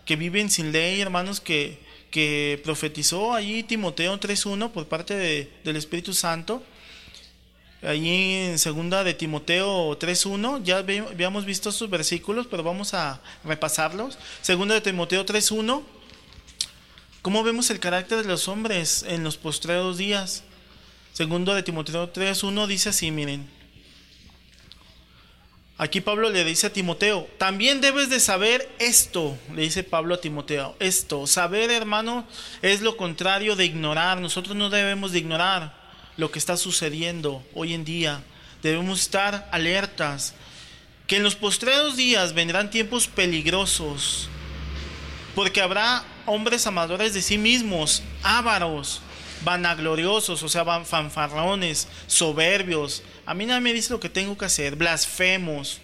[0.06, 6.14] que viven sin ley, hermanos, que, que profetizó allí Timoteo 3.1 por parte del Espíritu
[6.14, 6.64] Santo.
[7.82, 14.18] Allí en segunda de Timoteo 3.1, ya habíamos visto estos versículos, pero vamos a repasarlos.
[14.42, 15.84] Segunda de Timoteo 3.1,
[17.22, 20.44] ¿cómo vemos el carácter de los hombres en los postreros días?
[21.14, 23.50] Segundo de Timoteo 3.1 dice así, miren.
[25.78, 30.20] Aquí Pablo le dice a Timoteo, también debes de saber esto, le dice Pablo a
[30.20, 32.28] Timoteo, esto, saber hermano
[32.62, 35.79] es lo contrario de ignorar, nosotros no debemos de ignorar
[36.20, 38.22] lo que está sucediendo hoy en día,
[38.62, 40.34] debemos estar alertas,
[41.08, 44.28] que en los postreros días vendrán tiempos peligrosos,
[45.34, 49.02] porque habrá hombres amadores de sí mismos, ávaros,
[49.46, 54.76] vanagloriosos, o sea, fanfarrones, soberbios, a mí nadie me dice lo que tengo que hacer.
[54.76, 55.80] Blasfemos,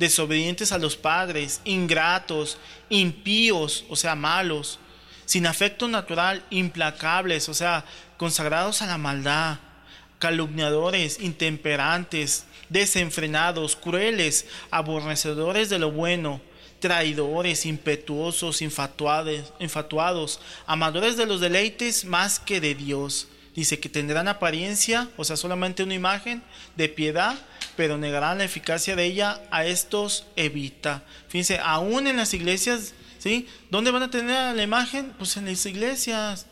[0.00, 4.80] desobedientes a los padres, ingratos, impíos, o sea, malos,
[5.26, 7.84] sin afecto natural, implacables, o sea,
[8.16, 9.58] consagrados a la maldad,
[10.18, 16.40] calumniadores, intemperantes, desenfrenados, crueles, aborrecedores de lo bueno,
[16.80, 25.08] traidores, impetuosos, infatuados, amadores de los deleites más que de Dios Dice que tendrán apariencia,
[25.16, 26.42] o sea, solamente una imagen
[26.76, 27.38] de piedad,
[27.74, 29.40] pero negarán la eficacia de ella.
[29.50, 31.02] A estos evita.
[31.28, 33.48] Fíjense, aún en las iglesias, ¿sí?
[33.70, 35.14] ¿Dónde van a tener la imagen?
[35.16, 36.44] Pues en las iglesias.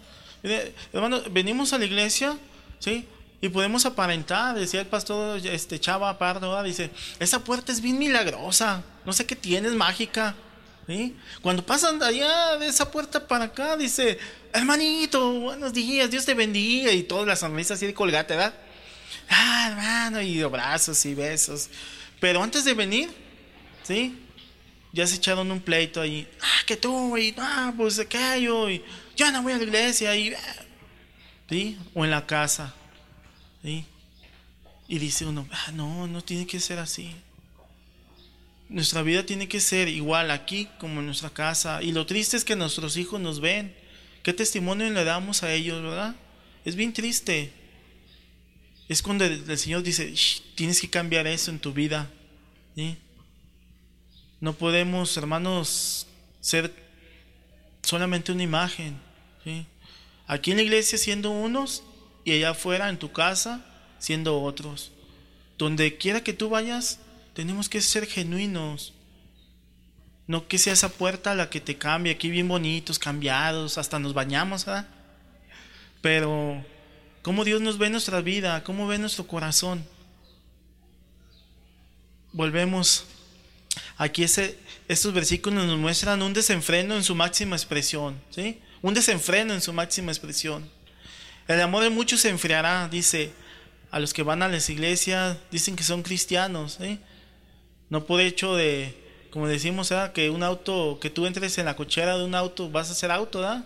[0.94, 2.38] Hermano, venimos a la iglesia,
[2.78, 3.06] ¿sí?
[3.44, 8.82] Y podemos aparentar, decía el pastor este, Chava Pardo, dice, esa puerta es bien milagrosa,
[9.04, 10.34] no sé qué tiene, es mágica.
[11.42, 14.18] Cuando pasan de allá de esa puerta para acá, dice,
[14.50, 18.34] hermanito, buenos días, Dios te bendiga, y todas las sonrisas así de colgate.
[19.28, 21.68] Ah, hermano, y abrazos y besos.
[22.20, 23.10] Pero antes de venir,
[23.82, 24.24] ¿sí?
[24.90, 26.26] Ya se echaron un pleito ahí.
[26.40, 28.82] Ah, que tú, y ah, pues aquello, y
[29.14, 30.34] yo no voy a la iglesia, y.
[31.46, 31.78] ¿Sí?
[31.92, 32.72] O en la casa,
[33.64, 37.14] Y dice uno, ah, no, no tiene que ser así.
[38.68, 41.82] Nuestra vida tiene que ser igual aquí como en nuestra casa.
[41.82, 43.74] Y lo triste es que nuestros hijos nos ven.
[44.22, 46.14] ¿Qué testimonio le damos a ellos, verdad?
[46.64, 47.52] Es bien triste.
[48.88, 50.12] Es cuando el, Señor dice,
[50.54, 52.10] tienes que cambiar eso en tu vida.
[54.40, 56.06] No podemos, hermanos,
[56.40, 56.74] ser
[57.82, 58.98] solamente una imagen.
[60.26, 61.82] Aquí en la iglesia siendo unos
[62.24, 63.64] y allá afuera en tu casa
[63.98, 64.92] siendo otros.
[65.58, 66.98] Donde quiera que tú vayas,
[67.34, 68.92] tenemos que ser genuinos.
[70.26, 74.14] No que sea esa puerta la que te cambie, aquí bien bonitos, cambiados, hasta nos
[74.14, 74.66] bañamos.
[76.00, 76.64] Pero,
[77.22, 78.64] ¿cómo Dios nos ve nuestra vida?
[78.64, 79.84] ¿Cómo ve nuestro corazón?
[82.32, 83.04] Volvemos.
[83.96, 84.58] Aquí ese,
[84.88, 88.60] estos versículos nos muestran un desenfreno en su máxima expresión, ¿sí?
[88.82, 90.68] Un desenfreno en su máxima expresión.
[91.46, 93.32] El amor de muchos se enfriará, dice,
[93.90, 96.98] a los que van a las iglesias, dicen que son cristianos, ¿sí?
[97.90, 99.04] No por hecho de
[99.34, 102.88] como decimos, que un auto, que tú entres en la cochera de un auto, vas
[102.88, 103.64] a ser auto, ¿verdad?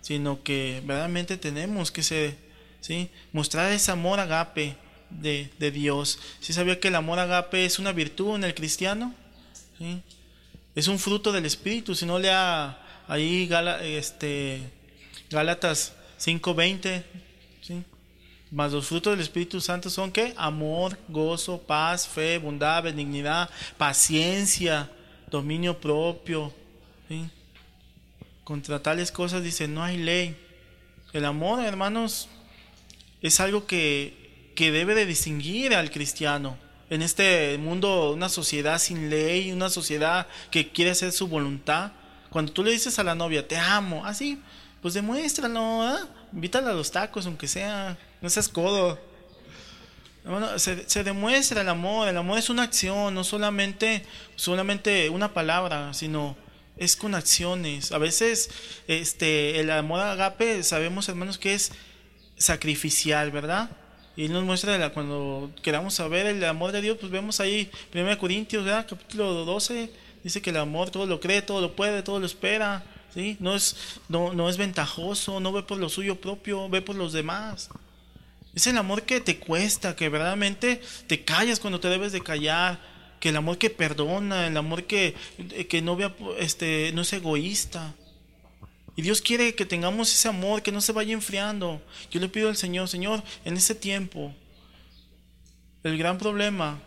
[0.00, 2.36] Sino que verdaderamente tenemos que ser,
[2.80, 3.08] ¿sí?
[3.30, 4.74] Mostrar ese amor agape
[5.10, 6.18] de, de Dios.
[6.40, 9.14] ¿Sí sabía que el amor agape es una virtud en el cristiano?
[10.74, 13.48] Es un fruto del Espíritu, si no lea ahí
[13.82, 14.68] este,
[15.30, 15.92] Gálatas
[16.24, 17.02] 5.20,
[17.60, 17.84] ¿sí?
[18.50, 24.90] Más los frutos del Espíritu Santo son que amor, gozo, paz, fe, bondad, benignidad, paciencia,
[25.30, 26.52] dominio propio.
[28.44, 30.36] Contra tales cosas dice, no hay ley.
[31.12, 32.28] El amor, hermanos,
[33.20, 36.56] es algo que, que debe de distinguir al cristiano.
[36.90, 41.92] En este mundo, una sociedad sin ley, una sociedad que quiere hacer su voluntad.
[42.30, 44.40] Cuando tú le dices a la novia, te amo, así,
[44.84, 46.02] pues demuéstralo, ¿eh?
[46.30, 49.00] invítala a los tacos, aunque sea, no seas codo.
[50.58, 54.04] Se, demuestra el amor, el amor es una acción, no solamente,
[54.36, 56.36] solamente una palabra, sino
[56.76, 57.92] es con acciones.
[57.92, 58.50] A veces
[58.86, 61.72] este, el amor agape sabemos hermanos que es
[62.36, 63.70] sacrificial, ¿verdad?
[64.16, 68.68] Y nos muestra cuando queramos saber el amor de Dios, pues vemos ahí 1 Corintios,
[68.86, 69.90] capítulo 12,
[70.22, 73.36] dice que el amor todo lo cree, todo lo puede, todo lo espera, ¿sí?
[73.40, 73.76] No es,
[74.08, 77.68] no, no es ventajoso, no ve por lo suyo propio, ve por los demás.
[78.54, 82.80] Es el amor que te cuesta, que verdaderamente te callas cuando te debes de callar,
[83.18, 85.14] que el amor que perdona, el amor que,
[85.68, 87.94] que no, vea, este, no es egoísta.
[88.96, 91.82] Y Dios quiere que tengamos ese amor, que no se vaya enfriando.
[92.10, 94.32] Yo le pido al Señor, Señor, en ese tiempo,
[95.82, 96.80] el gran problema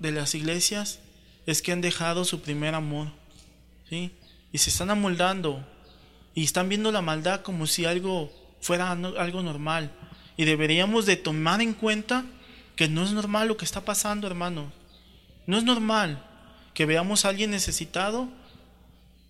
[0.00, 0.98] de las iglesias
[1.46, 3.08] es que han dejado su primer amor.
[3.88, 4.10] ¿sí?
[4.52, 5.66] Y se están amoldando.
[6.34, 9.90] Y están viendo la maldad como si algo fuera algo normal.
[10.36, 12.24] Y deberíamos de tomar en cuenta
[12.76, 14.72] que no es normal lo que está pasando, hermano.
[15.46, 16.24] No es normal
[16.74, 18.28] que veamos a alguien necesitado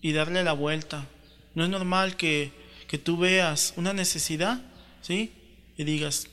[0.01, 1.07] y darle la vuelta.
[1.55, 2.53] No es normal que,
[2.89, 4.61] que tú veas una necesidad,
[5.01, 5.33] ¿sí?
[5.77, 6.29] Y digas,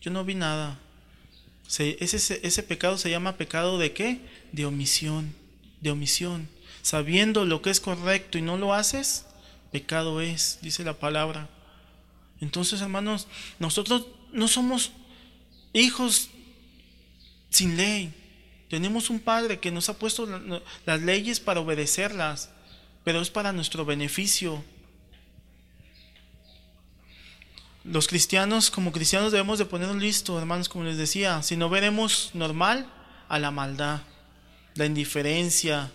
[0.00, 0.78] yo no vi nada.
[1.78, 4.20] ese, ese pecado se llama pecado de qué?
[4.52, 5.34] De omisión,
[5.80, 6.48] de omisión.
[6.82, 9.26] Sabiendo lo que es correcto y no lo haces,
[9.70, 11.48] pecado es, dice la palabra.
[12.40, 13.26] Entonces, hermanos,
[13.58, 14.92] nosotros no somos
[15.72, 16.30] hijos
[17.50, 18.14] sin ley.
[18.68, 20.26] Tenemos un Padre que nos ha puesto
[20.86, 22.50] las leyes para obedecerlas,
[23.04, 24.64] pero es para nuestro beneficio.
[27.84, 31.68] Los cristianos, como cristianos, debemos de poner un listo, hermanos, como les decía, si no
[31.68, 32.86] veremos normal
[33.28, 34.02] a la maldad,
[34.74, 35.90] la indiferencia.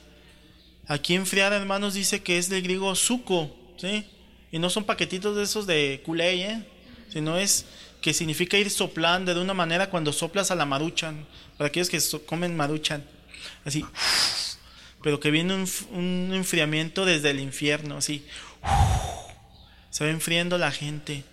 [0.88, 4.06] Aquí enfriar, hermanos, dice que es del griego suco, ¿sí?
[4.52, 6.64] Y no son paquetitos de esos de culé, ¿eh?
[7.10, 7.66] Sino es
[8.02, 11.26] que significa ir soplando de una manera cuando soplas a la maruchan.
[11.58, 13.04] Para aquellos que comen maruchan.
[13.64, 13.84] Así.
[15.02, 15.56] Pero que viene
[15.92, 18.26] un, enfriamiento desde el infierno, así.
[19.90, 21.24] Se va enfriando la gente.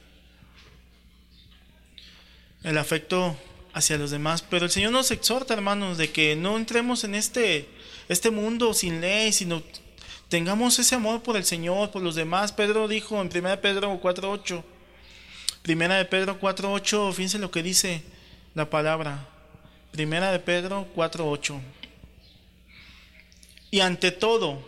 [2.62, 3.36] El afecto
[3.74, 4.42] hacia los demás.
[4.42, 7.68] Pero el Señor nos exhorta, hermanos, de que no entremos en este,
[8.12, 9.62] este mundo sin ley, sino
[10.32, 12.52] Tengamos ese amor por el Señor, por los demás.
[12.52, 14.64] Pedro dijo en 1 Pedro 4.8.
[15.60, 18.02] Primera de Pedro 4.8, fíjense lo que dice
[18.54, 19.28] la palabra.
[19.90, 21.60] Primera de Pedro 4.8.
[23.72, 24.66] Y ante todo,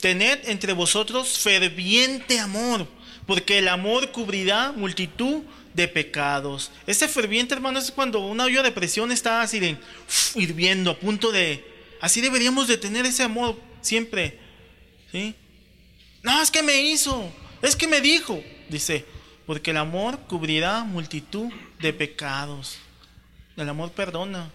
[0.00, 2.86] tened entre vosotros ferviente amor,
[3.26, 5.42] porque el amor cubrirá multitud
[5.74, 6.70] de pecados.
[6.86, 9.76] Ese ferviente, hermano, es cuando una olla de presión está así de
[10.34, 11.77] hirviendo, a punto de...
[12.00, 14.38] Así deberíamos de tener ese amor siempre
[15.10, 15.34] ¿Sí?
[16.22, 17.32] No, es que me hizo,
[17.62, 19.06] es que me dijo, dice,
[19.46, 22.78] porque el amor cubrirá multitud de pecados.
[23.56, 24.50] El amor perdona.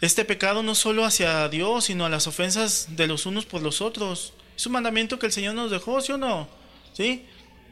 [0.00, 3.80] Este pecado no solo hacia Dios, sino a las ofensas de los unos por los
[3.80, 4.32] otros.
[4.56, 6.48] Es un mandamiento que el Señor nos dejó, ¿sí o no?
[6.92, 7.26] ¿Sí?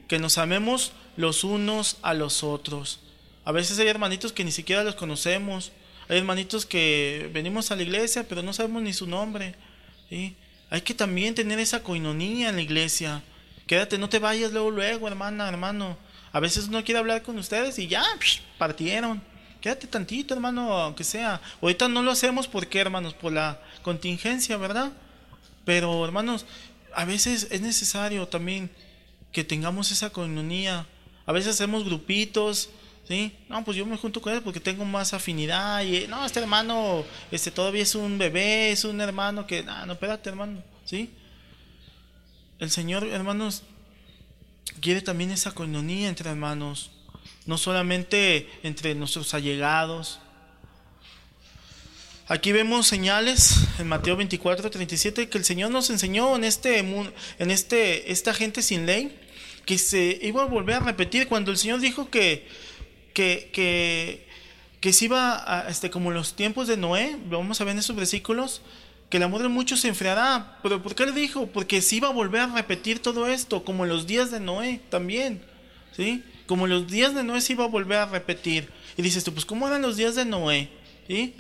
[0.08, 3.00] Que nos amemos los unos a los otros.
[3.44, 5.72] A veces hay hermanitos que ni siquiera los conocemos.
[6.10, 9.54] Hay hermanitos que venimos a la iglesia, pero no sabemos ni su nombre.
[10.68, 13.22] Hay que también tener esa coinonía en la iglesia.
[13.68, 15.96] Quédate, no te vayas luego, luego, hermana, hermano.
[16.32, 18.02] A veces uno quiere hablar con ustedes y ya,
[18.58, 19.22] partieron.
[19.60, 21.40] Quédate tantito, hermano, aunque sea.
[21.62, 24.90] Ahorita no lo hacemos porque, hermanos, por la contingencia, ¿verdad?
[25.64, 26.44] Pero, hermanos,
[26.92, 28.68] a veces es necesario también
[29.30, 30.88] que tengamos esa coinonía.
[31.24, 32.68] A veces hacemos grupitos,
[33.10, 33.32] ¿sí?
[33.48, 37.04] No, pues yo me junto con él porque tengo más afinidad y no, este hermano
[37.32, 41.10] este todavía es un bebé, es un hermano que, no, no, espérate, hermano, ¿sí?
[42.60, 43.64] El Señor, hermanos,
[44.80, 46.92] quiere también esa coinonía entre hermanos,
[47.46, 50.20] no solamente entre nuestros allegados.
[52.28, 57.50] Aquí vemos señales en Mateo 24, 37 que el Señor nos enseñó en este en
[57.50, 59.18] este esta gente sin ley
[59.66, 62.69] que se iba a volver a repetir cuando el Señor dijo que
[63.20, 64.26] que,
[64.80, 67.96] que, se iba a, este como los tiempos de Noé, vamos a ver en esos
[67.96, 68.62] versículos,
[69.10, 70.58] que el amor de muchos se enfriará.
[70.62, 71.46] Pero ¿por qué le dijo?
[71.46, 74.80] Porque se iba a volver a repetir todo esto, como en los días de Noé
[74.88, 75.42] también.
[75.96, 76.22] ¿Sí?
[76.46, 78.70] Como los días de Noé se iba a volver a repetir.
[78.96, 80.70] Y dices tú, pues ¿cómo eran los días de Noé?
[81.06, 81.34] ¿Sí?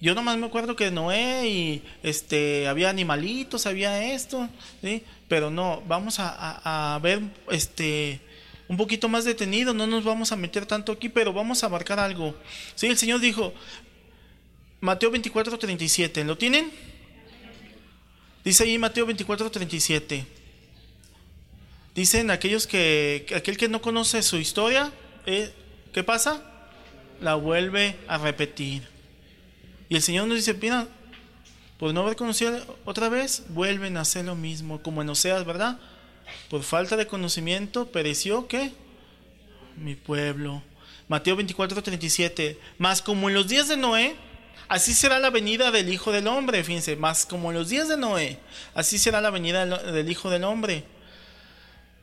[0.00, 4.48] Yo nomás me acuerdo que Noé y este había animalitos, había esto,
[4.82, 5.02] ¿sí?
[5.28, 8.20] Pero no, vamos a, a ver este
[8.70, 11.98] un poquito más detenido, no nos vamos a meter tanto aquí, pero vamos a abarcar
[11.98, 12.36] algo.
[12.76, 13.52] Sí, el Señor dijo,
[14.78, 16.22] Mateo 24, 37.
[16.22, 16.70] ¿Lo tienen?
[18.44, 20.24] Dice ahí Mateo 24, 37.
[21.96, 24.92] Dicen aquellos que, aquel que no conoce su historia,
[25.26, 25.52] eh,
[25.92, 26.40] ¿qué pasa?
[27.20, 28.86] La vuelve a repetir.
[29.88, 30.86] Y el Señor nos dice, mira,
[31.76, 35.80] por no haber conocido otra vez, vuelven a hacer lo mismo, como en Oseas, ¿verdad?
[36.48, 38.72] Por falta de conocimiento pereció, ¿qué?
[39.76, 40.62] Mi pueblo.
[41.08, 42.58] Mateo 24, 37.
[42.78, 44.16] Más como en los días de Noé,
[44.70, 47.96] Así será la venida del Hijo del Hombre, fíjense, más como en los días de
[47.96, 48.38] Noé,
[48.72, 50.84] así será la venida del Hijo del Hombre.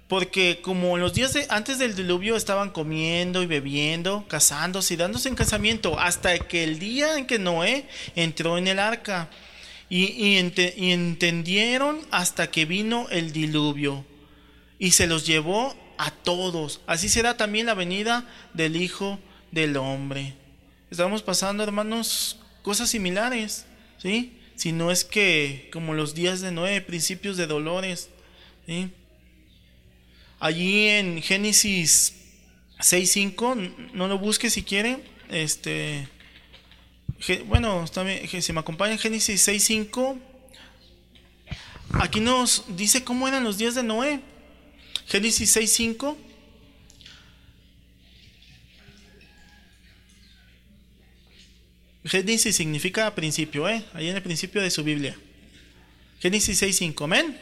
[0.10, 4.98] Porque como en los días de, antes del diluvio estaban comiendo y bebiendo, casándose y
[4.98, 7.88] dándose en casamiento, hasta que el día en que Noé
[8.18, 9.30] entró en el arca.
[9.90, 14.04] Y, y entendieron hasta que vino el diluvio.
[14.80, 16.82] Y se los llevó a todos.
[16.88, 19.20] Así será también la venida del Hijo
[19.52, 20.36] del Hombre.
[20.92, 23.66] Estamos pasando, hermanos, cosas similares,
[23.98, 24.40] ¿sí?
[24.56, 28.10] Si no es que como los días de Noé, principios de dolores.
[30.40, 32.14] Allí en Génesis
[32.80, 36.08] 6.5, no lo busque si quiere, este,
[37.46, 40.20] bueno, también, si me acompaña en Génesis 6.5,
[41.94, 44.22] aquí nos dice cómo eran los días de Noé.
[45.08, 46.18] Génesis 6.5
[52.08, 53.84] Génesis significa principio, ¿eh?
[53.94, 55.18] Ahí en el principio de su Biblia.
[56.20, 57.38] Génesis 6.5, amén.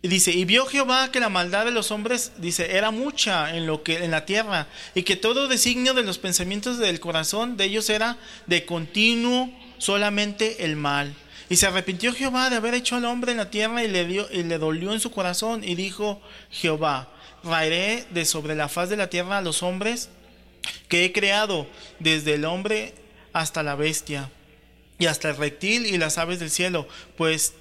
[0.00, 3.66] Y dice, y vio Jehová que la maldad de los hombres, dice, era mucha en
[3.66, 7.64] lo que en la tierra, y que todo designio de los pensamientos del corazón de
[7.64, 11.14] ellos era de continuo solamente el mal.
[11.48, 14.26] Y se arrepintió Jehová de haber hecho al hombre en la tierra y le dio
[14.30, 17.08] y le dolió en su corazón y dijo Jehová,
[17.42, 20.08] raeré de sobre la faz de la tierra a los hombres
[20.88, 21.66] que he creado,
[21.98, 22.94] desde el hombre
[23.32, 24.30] hasta la bestia
[24.98, 27.54] y hasta el reptil y las aves del cielo, pues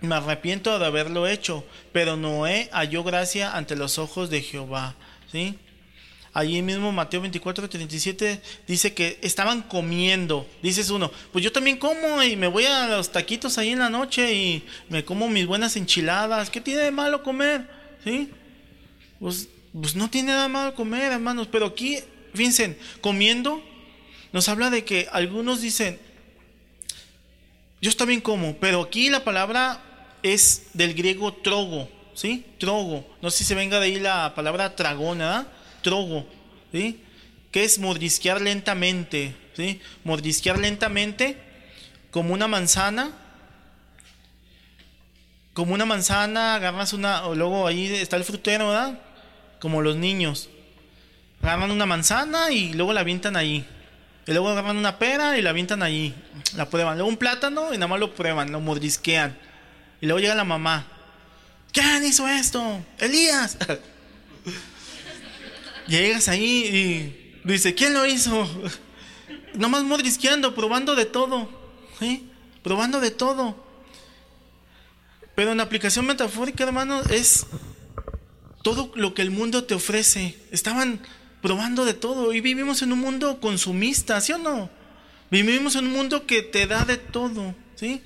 [0.00, 4.94] me arrepiento de haberlo hecho, pero Noé halló gracia ante los ojos de Jehová.
[5.30, 5.58] ¿sí?
[6.36, 10.46] Allí mismo Mateo 24, 37 dice que estaban comiendo.
[10.62, 13.88] Dices uno, pues yo también como y me voy a los taquitos ahí en la
[13.88, 16.50] noche y me como mis buenas enchiladas.
[16.50, 17.66] ¿Qué tiene de malo comer?
[18.04, 18.28] ¿Sí?
[19.18, 21.48] Pues, pues no tiene nada malo comer, hermanos.
[21.50, 22.00] Pero aquí,
[22.34, 23.62] fíjense, comiendo
[24.30, 25.98] nos habla de que algunos dicen,
[27.80, 29.82] yo también como, pero aquí la palabra
[30.22, 32.44] es del griego trogo, ¿sí?
[32.58, 33.06] Trogo.
[33.22, 35.46] No sé si se venga de ahí la palabra tragona,
[35.82, 36.26] Trogo,
[36.72, 37.02] ¿sí?
[37.50, 39.80] Que es mordisquear lentamente, ¿sí?
[40.04, 41.36] Mordisquear lentamente
[42.10, 43.12] como una manzana.
[45.52, 48.98] Como una manzana, agarras una, o luego ahí está el frutero, ¿verdad?
[49.60, 50.50] Como los niños.
[51.42, 53.66] Agarran una manzana y luego la avientan ahí.
[54.26, 56.14] Y luego agarran una pera y la avientan allí.
[56.56, 56.96] La prueban.
[56.96, 59.36] Luego un plátano y nada más lo prueban, lo mordisquean.
[60.00, 60.86] Y luego llega la mamá.
[61.72, 62.82] ¿Quién hizo esto?
[62.98, 63.56] Elías.
[65.88, 66.64] Llegas ahí
[67.44, 68.48] y dice, ¿quién lo hizo?
[69.54, 71.48] Nomás mordisqueando, probando de todo.
[71.98, 72.28] ¿sí?
[72.62, 73.56] Probando de todo.
[75.34, 77.46] Pero en aplicación metafórica, hermano, es
[78.62, 80.36] todo lo que el mundo te ofrece.
[80.50, 81.00] Estaban
[81.42, 82.32] probando de todo.
[82.32, 84.70] Y vivimos en un mundo consumista, ¿sí o no?
[85.30, 88.02] Vivimos en un mundo que te da de todo, ¿sí?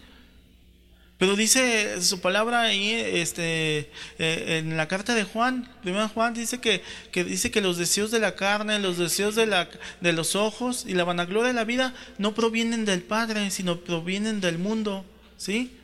[1.21, 6.61] Pero dice su palabra ahí, este, eh, en la carta de Juan, primero Juan dice
[6.61, 9.69] que, que, dice que los deseos de la carne, los deseos de, la,
[10.01, 14.41] de los ojos y la vanagloria de la vida no provienen del Padre, sino provienen
[14.41, 15.05] del mundo,
[15.37, 15.77] ¿sí?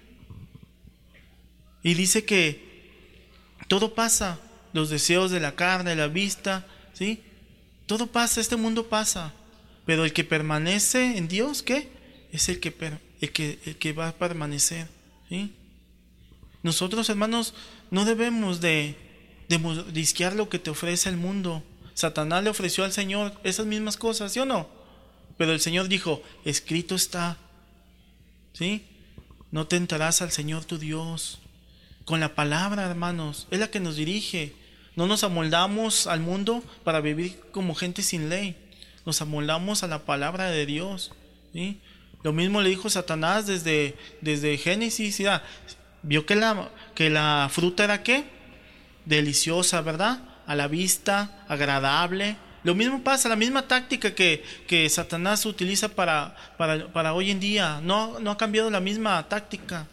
[1.83, 2.89] Y dice que
[3.69, 4.41] todo pasa,
[4.73, 7.23] los deseos de la carne, la vista, ¿sí?
[7.85, 9.35] Todo pasa, este mundo pasa.
[9.85, 11.91] Pero el que permanece en Dios, ¿qué?
[12.33, 12.75] Es el que,
[13.21, 14.96] el que, el que va a permanecer.
[15.29, 15.55] ¿Sí?
[16.63, 17.55] Nosotros, hermanos,
[17.91, 18.97] no debemos de,
[19.49, 21.63] de lo que te ofrece el mundo.
[21.95, 24.69] Satanás le ofreció al Señor esas mismas cosas, ¿sí o no?
[25.39, 27.39] Pero el Señor dijo, escrito está,
[28.53, 28.85] ¿sí?
[29.51, 31.39] No tentarás al Señor tu Dios.
[32.05, 34.55] Con la palabra, hermanos, es la que nos dirige.
[34.95, 38.57] No nos amoldamos al mundo para vivir como gente sin ley.
[39.05, 41.13] Nos amoldamos a la palabra de Dios.
[41.53, 41.81] ¿sí?
[42.27, 45.19] Lo mismo le dijo Satanás desde, desde Génesis.
[45.19, 45.45] Ya,
[46.03, 48.25] vio que la, que la fruta era qué?
[49.05, 50.25] Deliciosa, ¿verdad?
[50.45, 52.37] A la vista, agradable.
[52.65, 57.39] Lo mismo pasa, la misma táctica que, que Satanás utiliza para, para, para, hoy en
[57.39, 57.81] día.
[57.81, 59.87] No, no ha cambiado la misma táctica.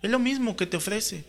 [0.00, 1.24] Es lo mismo que te ofrece.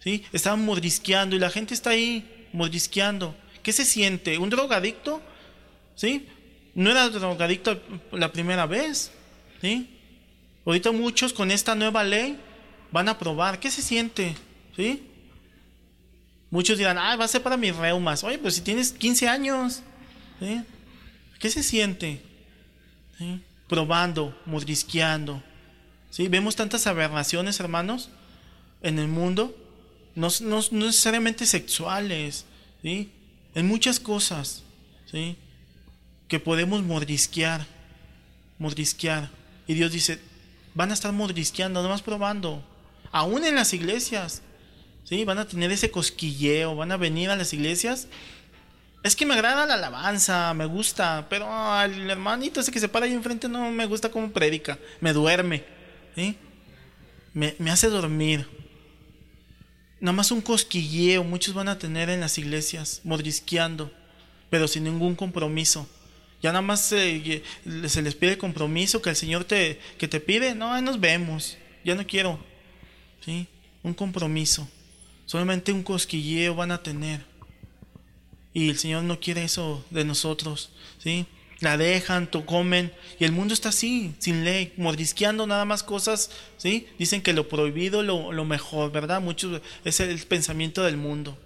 [0.00, 0.24] ¿sí?
[0.32, 3.36] Estaban mordisqueando y la gente está ahí mordisqueando.
[3.62, 4.38] ¿Qué se siente?
[4.38, 5.22] ¿Un drogadicto?
[5.94, 6.26] ¿Sí?
[6.74, 7.80] No era drogadicto
[8.10, 9.12] la primera vez.
[9.64, 9.88] ¿Sí?
[10.66, 12.38] Ahorita muchos con esta nueva ley
[12.92, 13.58] van a probar.
[13.58, 14.36] ¿Qué se siente?
[14.76, 15.08] ¿Sí?
[16.50, 18.22] Muchos dirán, ah, va a ser para mis reumas.
[18.24, 19.82] Oye, pues si tienes 15 años,
[20.38, 20.62] ¿sí?
[21.40, 22.20] ¿qué se siente?
[23.16, 23.40] ¿Sí?
[23.66, 25.42] Probando, mordisqueando.
[26.10, 26.28] ¿Sí?
[26.28, 28.10] Vemos tantas aberraciones, hermanos,
[28.82, 29.56] en el mundo
[30.14, 30.28] no,
[30.70, 32.44] necesariamente sexuales,
[32.82, 33.10] ¿sí?
[33.54, 34.62] En muchas cosas,
[35.10, 35.36] ¿sí?
[36.28, 37.66] Que podemos mordisquear,
[38.58, 39.30] mordisquear.
[39.66, 40.20] Y Dios dice,
[40.74, 42.64] van a estar mordisqueando, nomás probando.
[43.12, 44.42] Aún en las iglesias,
[45.04, 45.24] ¿sí?
[45.24, 48.08] Van a tener ese cosquilleo, van a venir a las iglesias.
[49.02, 51.46] Es que me agrada la alabanza, me gusta, pero
[51.82, 55.64] el hermanito ese que se para ahí enfrente no me gusta como predica, me duerme.
[57.34, 58.48] Me, me hace dormir
[60.04, 63.90] nada más un cosquilleo, muchos van a tener en las iglesias, mordisqueando,
[64.50, 65.88] pero sin ningún compromiso.
[66.44, 70.74] Ya nada más se les pide compromiso que el Señor te, que te pide, no,
[70.74, 72.38] ahí nos vemos, ya no quiero.
[73.24, 73.46] ¿Sí?
[73.82, 74.68] Un compromiso.
[75.24, 77.24] Solamente un cosquilleo van a tener.
[78.52, 80.68] Y el Señor no quiere eso de nosotros.
[80.98, 81.24] ¿sí?
[81.60, 86.30] la dejan, to comen, y el mundo está así, sin ley, mordisqueando nada más cosas,
[86.58, 86.88] ¿sí?
[86.98, 89.22] Dicen que lo prohibido lo, lo mejor, ¿verdad?
[89.22, 91.38] Muchos, es el pensamiento del mundo,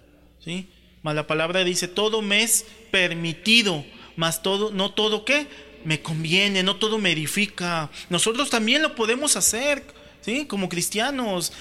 [0.43, 0.67] ¿sí?
[1.03, 3.85] Mas la palabra dice, todo me es permitido,
[4.19, 5.47] mas todo, no todo qué,
[5.85, 7.89] me conviene, no todo me edifica.
[8.09, 9.81] Nosotros también lo podemos hacer,
[10.19, 10.45] ¿sí?
[10.45, 11.53] Como cristianos,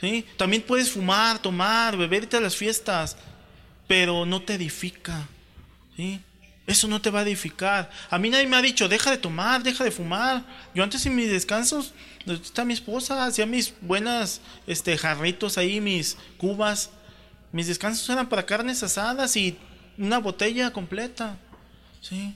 [0.00, 0.24] ¿sí?
[0.38, 3.18] También puedes fumar, tomar, beberte a las fiestas,
[3.86, 5.28] pero no te edifica,
[5.94, 6.22] ¿sí?
[6.66, 7.90] Eso no te va a edificar.
[8.08, 10.42] A mí nadie me ha dicho, deja de tomar, deja de fumar.
[10.74, 11.92] Yo antes en mis descansos,
[12.24, 16.92] está mi esposa, hacía mis buenas este, jarritos ahí, mis cubas.
[17.52, 19.58] Mis descansos eran para carnes asadas y
[19.98, 21.36] una botella completa.
[22.00, 22.34] ¿Sí?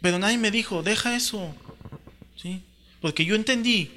[0.00, 1.54] Pero nadie me dijo, deja eso.
[2.36, 2.62] ¿Sí?
[3.00, 3.90] Porque yo entendí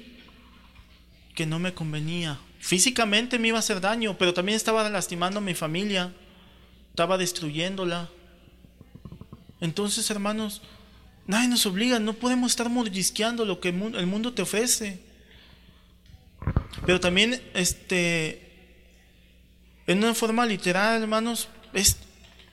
[1.34, 2.38] que no me convenía.
[2.58, 6.12] Físicamente me iba a hacer daño, pero también estaba lastimando a mi familia
[6.92, 8.10] estaba destruyéndola.
[9.62, 10.60] Entonces, hermanos,
[11.26, 15.00] nadie nos obliga, no podemos estar mordisqueando lo que el mundo te ofrece.
[16.84, 18.76] Pero también, este,
[19.86, 21.96] en una forma literal, hermanos, es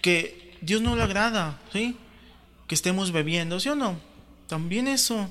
[0.02, 1.96] que Dios no le agrada, ¿sí?
[2.68, 4.00] Que estemos bebiendo, ¿sí o no?
[4.48, 5.30] También eso,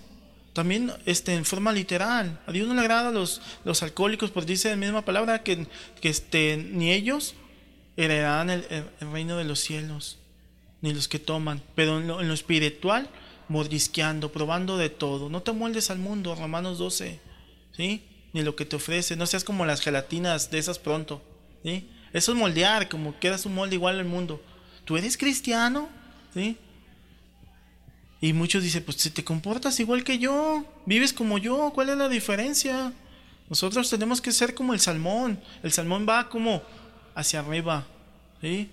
[0.52, 2.40] también este, en forma literal.
[2.46, 5.66] A Dios no le agrada los, los alcohólicos, porque dice la misma palabra que,
[6.00, 7.34] que este, ni ellos
[7.98, 8.64] heredarán el,
[9.12, 10.18] reino de los cielos,
[10.80, 13.10] ni los que toman, pero en lo, espiritual,
[13.48, 15.28] mordisqueando, probando de todo.
[15.28, 17.18] No te moldes al mundo, Romanos 12,
[17.76, 18.04] ¿sí?
[18.32, 21.20] Ni lo que te ofrece, no seas como las gelatinas de esas pronto,
[21.64, 21.90] ¿sí?
[22.12, 24.40] Eso es moldear, como quedas un molde igual al mundo.
[24.88, 25.86] ¿Tú eres cristiano?
[26.32, 26.56] ¿Sí?
[28.22, 31.98] Y muchos dicen, pues si te comportas igual que yo, vives como yo, ¿cuál es
[31.98, 32.94] la diferencia?
[33.50, 35.38] Nosotros tenemos que ser como el salmón.
[35.62, 36.62] El salmón va como
[37.14, 37.86] hacia arriba,
[38.40, 38.70] ¿sí?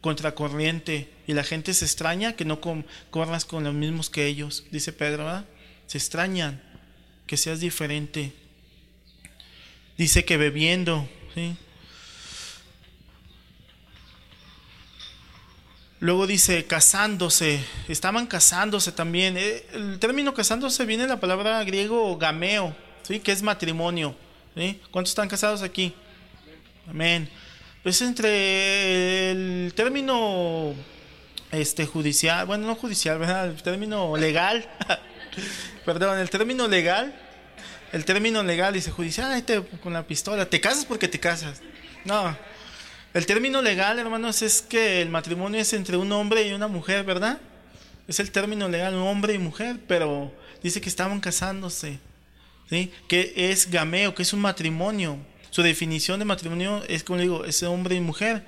[0.00, 2.62] contracorriente, y la gente se extraña que no
[3.10, 5.44] corras con los mismos que ellos, dice Pedro, ¿verdad?
[5.86, 6.62] se extrañan
[7.26, 8.32] que seas diferente.
[9.98, 11.58] Dice que bebiendo, ¿sí?
[16.00, 19.36] Luego dice casándose, estaban casándose también.
[19.36, 23.18] Eh, el término casándose viene de la palabra griego gameo, ¿sí?
[23.18, 24.14] que es matrimonio.
[24.90, 25.94] ¿Cuántos están casados aquí?
[26.88, 27.28] Amén.
[27.82, 30.74] Pues entre el término
[31.52, 33.46] este judicial, bueno, no judicial, ¿verdad?
[33.48, 34.68] El término legal,
[35.84, 37.14] perdón, el término legal,
[37.92, 41.62] el término legal dice judicial, ahí te, con la pistola, te casas porque te casas.
[42.04, 42.36] No,
[43.14, 47.04] el término legal, hermanos, es que el matrimonio es entre un hombre y una mujer,
[47.04, 47.40] ¿verdad?
[48.06, 50.32] Es el término legal, hombre y mujer, pero
[50.62, 51.98] dice que estaban casándose,
[52.68, 52.92] ¿sí?
[53.06, 55.18] Que es gameo, que es un matrimonio.
[55.50, 58.44] Su definición de matrimonio es, como digo, es hombre y mujer.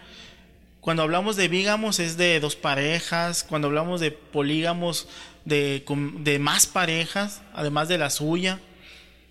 [0.80, 5.08] Cuando hablamos de bígamos es de dos parejas, cuando hablamos de polígamos
[5.44, 5.84] de,
[6.18, 8.60] de más parejas, además de la suya.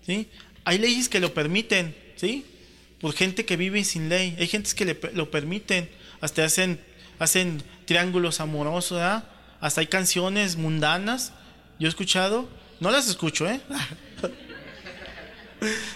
[0.06, 0.28] ¿sí?
[0.64, 2.46] Hay leyes que lo permiten, ¿sí?
[3.00, 4.36] Por gente que vive sin ley.
[4.38, 5.90] Hay gentes que lo permiten,
[6.20, 6.80] hasta hacen,
[7.18, 9.24] hacen triángulos amorosos, ¿verdad?
[9.60, 11.32] Hasta hay canciones mundanas.
[11.78, 12.48] Yo he escuchado,
[12.78, 13.60] no las escucho, ¿eh?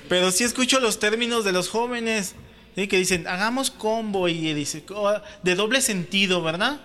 [0.08, 2.34] Pero sí escucho los términos de los jóvenes,
[2.74, 6.80] que dicen, hagamos combo y dice, oh, de doble sentido, ¿verdad?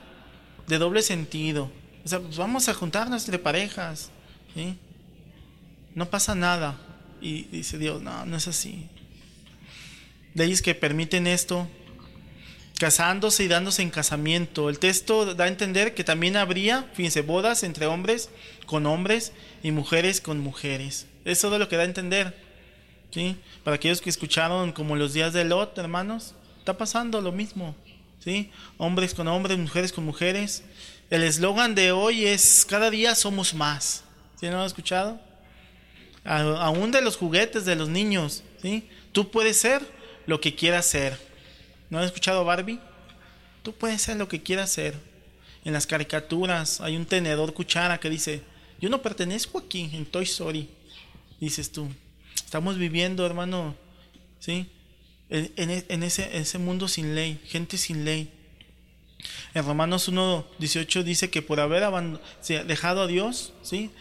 [0.67, 1.71] De doble sentido.
[2.05, 4.11] O sea, pues vamos a juntarnos entre parejas.
[5.95, 6.77] No pasa nada.
[7.21, 8.87] Y dice Dios, no, no es así.
[10.33, 11.67] Leyes que permiten esto,
[12.79, 14.69] casándose y dándose en casamiento.
[14.69, 18.29] El texto da a entender que también habría, fíjense, bodas entre hombres
[18.65, 21.07] con hombres y mujeres con mujeres.
[21.25, 22.49] Eso es lo que da a entender.
[23.11, 23.37] ¿sí?
[23.63, 27.75] Para aquellos que escucharon como los días de Lot, hermanos, está pasando lo mismo,
[28.23, 28.51] ¿sí?
[28.77, 30.63] Hombres con hombres, mujeres con mujeres.
[31.09, 34.03] El eslogan de hoy es cada día somos más.
[34.39, 35.19] ¿Sí no lo han escuchado?
[36.25, 38.87] aún de los juguetes de los niños, ¿sí?
[39.13, 39.81] Tú puedes ser
[40.29, 41.19] lo que quieras ser.
[41.89, 42.79] ¿No han escuchado Barbie?
[43.63, 44.95] Tú puedes ser lo que quieras ser.
[45.65, 48.41] En las caricaturas hay un tenedor cuchara que dice,
[48.79, 50.69] yo no pertenezco aquí en Toy Story.
[51.39, 51.89] Dices tú,
[52.49, 53.75] Estamos viviendo, hermano,
[54.39, 54.65] ¿sí?
[55.29, 58.31] En, ese, ese mundo sin ley, gente sin ley.
[59.53, 61.83] En Romanos 1.18 dice que por haber
[62.65, 63.91] dejado a Dios, ¿sí?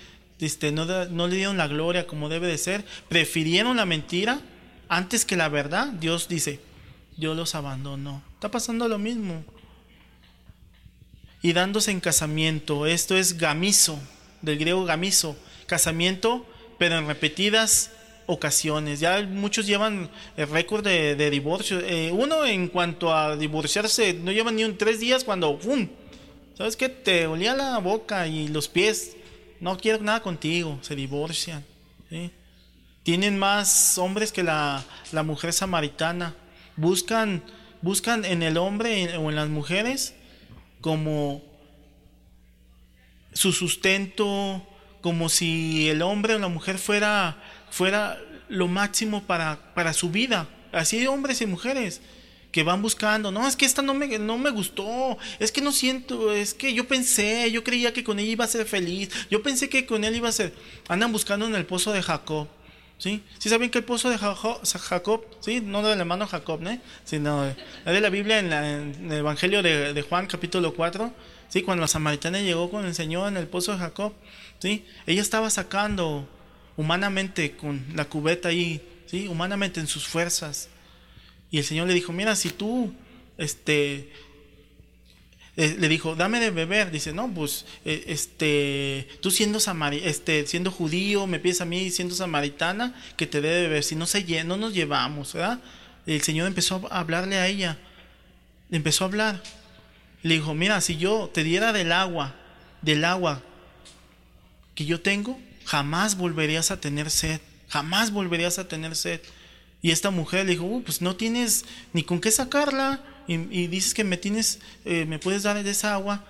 [0.40, 4.40] Este, no, no le dieron la gloria como debe de ser, prefirieron la mentira
[4.88, 5.88] antes que la verdad.
[5.88, 6.60] Dios dice,
[7.16, 8.22] yo los abandono.
[8.34, 9.44] Está pasando lo mismo.
[11.42, 13.98] Y dándose en casamiento, esto es gamizo,
[14.42, 15.36] del griego gamizo,
[15.66, 16.44] casamiento,
[16.78, 17.92] pero en repetidas
[18.26, 19.00] ocasiones.
[19.00, 21.80] Ya muchos llevan el récord de, divorcio.
[21.80, 25.88] Eh, uno en cuanto a divorciarse, no llevan ni un tres días cuando ¡pum!
[26.56, 26.88] ¿Sabes qué?
[26.88, 29.16] Te olía la boca y los pies.
[29.60, 30.78] No quiero nada contigo.
[30.82, 31.64] Se divorcian.
[33.08, 36.34] Tienen más hombres que la, la, mujer samaritana.
[36.76, 37.42] Buscan,
[37.80, 40.12] buscan en el hombre o en las mujeres
[40.82, 41.42] como
[43.32, 44.62] su sustento,
[45.00, 48.18] como si el hombre o la mujer fuera fuera
[48.50, 50.46] lo máximo para, para su vida.
[50.70, 52.02] Así de hombres y mujeres
[52.52, 55.72] que van buscando, no, es que esta no me, no me gustó, es que no
[55.72, 59.42] siento, es que yo pensé, yo creía que con ella iba a ser feliz, yo
[59.42, 60.52] pensé que con él iba a ser,
[60.88, 62.48] andan buscando en el pozo de Jacob,
[62.98, 63.22] ¿sí?
[63.38, 65.60] ¿Sí saben que el pozo de Jacob, ¿sí?
[65.60, 66.78] No del hermano Jacob, ¿no?
[67.04, 67.44] Sino
[67.84, 71.12] de la Biblia en, en el Evangelio de, de, Juan capítulo 4,
[71.48, 71.62] ¿sí?
[71.62, 74.12] Cuando la samaritana llegó con el Señor en el pozo de Jacob,
[74.58, 74.84] ¿sí?
[75.06, 76.28] Ella estaba sacando
[76.78, 79.26] humanamente con la cubeta ahí, ¿sí?
[79.28, 80.68] humanamente en sus fuerzas.
[81.50, 82.94] Y el Señor le dijo, mira, si tú,
[83.36, 84.12] este,
[85.58, 86.92] eh, le dijo, dame de beber.
[86.92, 91.90] Dice, no, pues, eh, este, tú siendo, samari este, siendo judío, me pides a mí
[91.90, 93.82] siendo samaritana que te dé de beber.
[93.82, 95.58] Si no, se, no nos llevamos, ¿verdad?
[96.06, 97.76] El Señor empezó a hablarle a ella.
[98.70, 99.42] Empezó a hablar.
[100.22, 102.36] Le dijo, mira, si yo te diera del agua,
[102.80, 103.42] del agua
[104.76, 109.20] que yo tengo, jamás volverías a tener sed, jamás volverías a tener sed.
[109.82, 113.94] Y esta mujer le dijo, uh, pues no tienes ni con qué sacarla y, dices
[113.94, 116.24] que me tienes, eh, me puedes dar esa agua.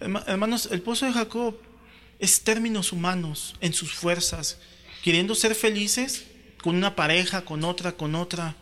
[0.00, 1.56] Hermanos, el pozo de Jacob
[2.18, 4.58] es términos humanos en sus fuerzas,
[5.02, 6.24] queriendo ser felices
[6.62, 8.54] con una pareja, con otra, con otra,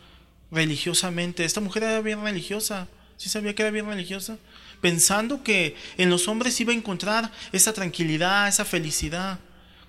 [0.51, 1.44] religiosamente.
[1.44, 4.38] Esta mujer era bien religiosa, ¿sí sabía que era bien religiosa?
[4.80, 9.38] pensando que en los hombres iba a encontrar esa tranquilidad, esa felicidad,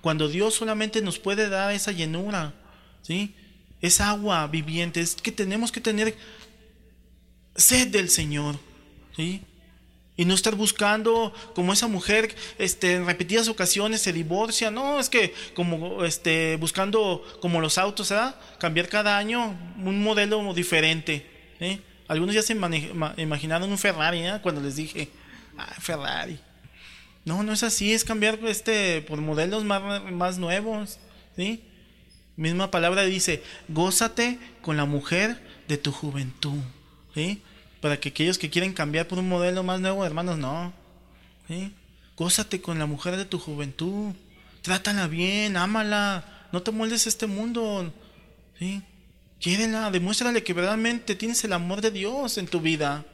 [0.00, 2.54] cuando Dios solamente nos puede dar esa llenura,
[3.02, 3.34] ¿sí?
[3.80, 6.16] Esa agua viviente, es que tenemos que tener
[7.60, 8.58] sed del Señor,
[9.16, 9.42] ¿sí?
[10.16, 14.70] Y no estar buscando como esa mujer este, en repetidas ocasiones se divorcia.
[14.70, 18.34] No, es que como este, buscando como los autos, ¿verdad?
[18.58, 21.26] Cambiar cada año un modelo diferente.
[22.06, 24.40] Algunos ya se imaginaron un Ferrari, ¿eh?
[24.42, 25.08] Cuando les dije,
[25.56, 26.38] ah, Ferrari.
[27.24, 30.98] No, no es así, es cambiar este por modelos más, más nuevos,
[31.36, 31.62] ¿sí?
[32.36, 36.58] Misma palabra dice, gózate con la mujer de tu juventud.
[37.80, 40.72] Para que aquellos que quieren cambiar por un modelo más nuevo, hermanos, no,
[41.48, 41.72] ¿sí?
[42.16, 44.14] Gózate con la mujer de tu juventud,
[44.62, 47.92] trátala bien, ámala, no te moldes este mundo,
[48.58, 48.82] ¿sí?
[49.42, 53.06] Demuéstrale que verdaderamente tienes el amor de Dios en tu vida.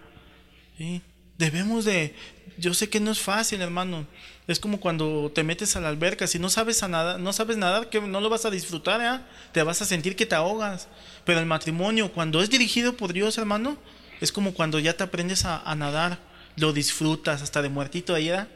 [1.39, 2.17] Debemos de...
[2.59, 4.07] Yo sé que no es fácil, hermano.
[4.49, 6.27] Es como cuando te metes a la alberca.
[6.27, 9.23] Si no sabes a nadar, no sabes nadar, que no lo vas a disfrutar, ¿eh?
[9.53, 10.89] Te vas a sentir que te ahogas.
[11.25, 13.77] Pero el matrimonio, cuando es dirigido por Dios, hermano,
[14.21, 16.19] Es como cuando ya te aprendes a, nadar,
[16.57, 18.49] lo disfrutas hasta de muertito ahí, ¿verdad?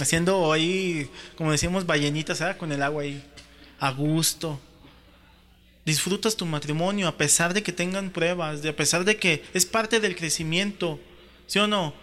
[0.00, 2.56] Haciendo ahí, como decíamos, ballenitas, ¿verdad?
[2.56, 3.22] Con el agua ahí,
[3.80, 4.60] a gusto.
[5.84, 10.00] Disfrutas tu matrimonio a pesar de que tengan pruebas, a pesar de que es parte
[10.00, 11.00] del crecimiento,
[11.46, 11.94] ¿sí o no?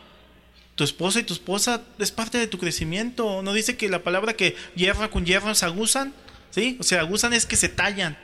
[0.76, 3.41] Tu esposa y tu esposa es parte de tu crecimiento.
[3.41, 6.13] ¿No dice que la palabra que hierro con hierro se aguzan?
[6.51, 6.78] ¿Sí?
[6.82, 8.17] O sea, aguzan es que se tallan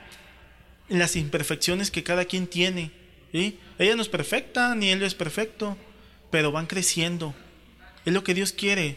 [0.88, 2.90] las imperfecciones que cada quien tiene.
[3.32, 3.58] ¿sí?
[3.82, 5.76] Ella no es perfecta, ni él es perfecto,
[6.30, 7.34] pero van creciendo.
[8.04, 8.96] Es lo que Dios quiere.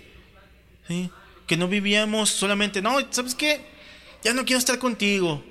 [1.47, 3.65] Que no vivíamos solamente, no, ¿sabes qué?
[4.23, 5.43] Ya no quiero estar contigo.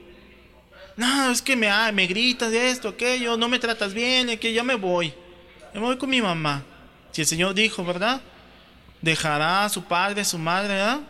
[0.97, 4.53] No, es que me, ah, me gritas de esto, aquello, no me tratas bien, que
[4.53, 5.13] ya me voy.
[5.73, 6.63] me voy con mi mamá.
[7.11, 8.21] Si el Señor dijo, ¿verdad?
[9.03, 11.01] Dejará a su padre, a su madre, ¿verdad?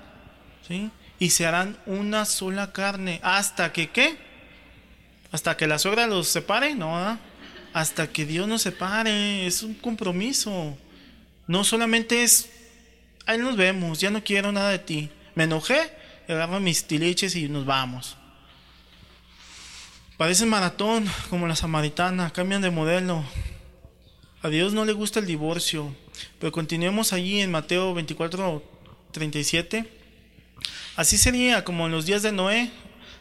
[0.66, 0.90] ¿Sí?
[1.18, 3.20] Y se harán una sola carne.
[3.22, 4.16] ¿Hasta que qué?
[5.30, 6.74] ¿Hasta que la suegra los separe?
[6.74, 7.18] No, ¿verdad?
[7.74, 9.46] Hasta que Dios nos separe.
[9.46, 10.78] Es un compromiso.
[11.46, 12.48] No solamente es,
[13.26, 15.10] ahí nos vemos, ya no quiero nada de ti.
[15.34, 15.90] Me enojé,
[16.28, 18.16] agarro mis tiliches y nos vamos.
[20.16, 23.24] Parece maratón, como la samaritana, cambian de modelo.
[24.42, 25.94] A Dios no le gusta el divorcio.
[26.38, 28.62] Pero continuemos allí en Mateo 24,
[29.10, 29.90] 37.
[30.94, 32.70] Así sería como en los días de Noé,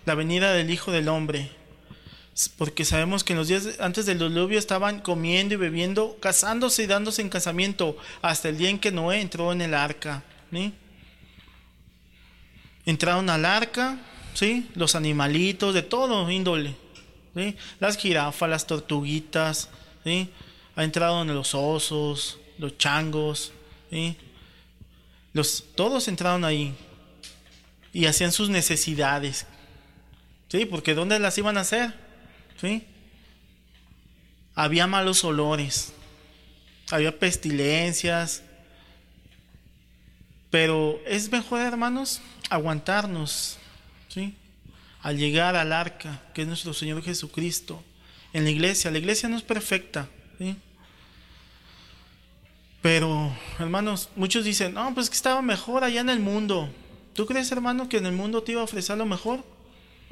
[0.05, 1.49] la venida del Hijo del Hombre.
[2.57, 6.87] Porque sabemos que en los días antes del diluvio estaban comiendo y bebiendo, casándose y
[6.87, 10.23] dándose en casamiento, hasta el día en que Noé entró en el arca.
[12.85, 13.99] Entraron al arca,
[14.33, 14.69] ¿sí?
[14.73, 16.75] los animalitos, de todo índole.
[17.79, 19.69] Las jirafas, las tortuguitas,
[20.03, 20.29] ¿sí?
[20.75, 23.51] ha entrado en los osos, los changos,
[25.33, 26.75] los, todos entraron ahí
[27.91, 29.45] y hacían sus necesidades,
[30.47, 30.65] ¿sí?
[30.65, 32.02] Porque ¿dónde las iban a hacer?
[32.63, 32.81] ¿Sí?
[34.55, 35.91] Había malos olores,
[36.91, 38.41] había pestilencias,
[40.49, 43.57] pero es mejor, hermanos, aguantarnos,
[44.07, 44.33] ¿sí?
[45.01, 47.83] Al llegar al arca, que es nuestro Señor Jesucristo,
[48.31, 48.91] en la iglesia.
[48.91, 50.07] La iglesia no es perfecta,
[52.81, 56.69] pero, hermanos, muchos dicen, no, pues que estaba mejor allá en el mundo.
[57.13, 59.43] ¿Tú crees, hermano, que en el mundo te iba a ofrecer lo mejor?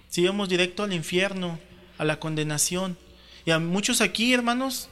[0.09, 1.57] Si íbamos directo al infierno,
[2.01, 2.97] a la condenación.
[3.45, 4.89] Y a muchos aquí, hermanos,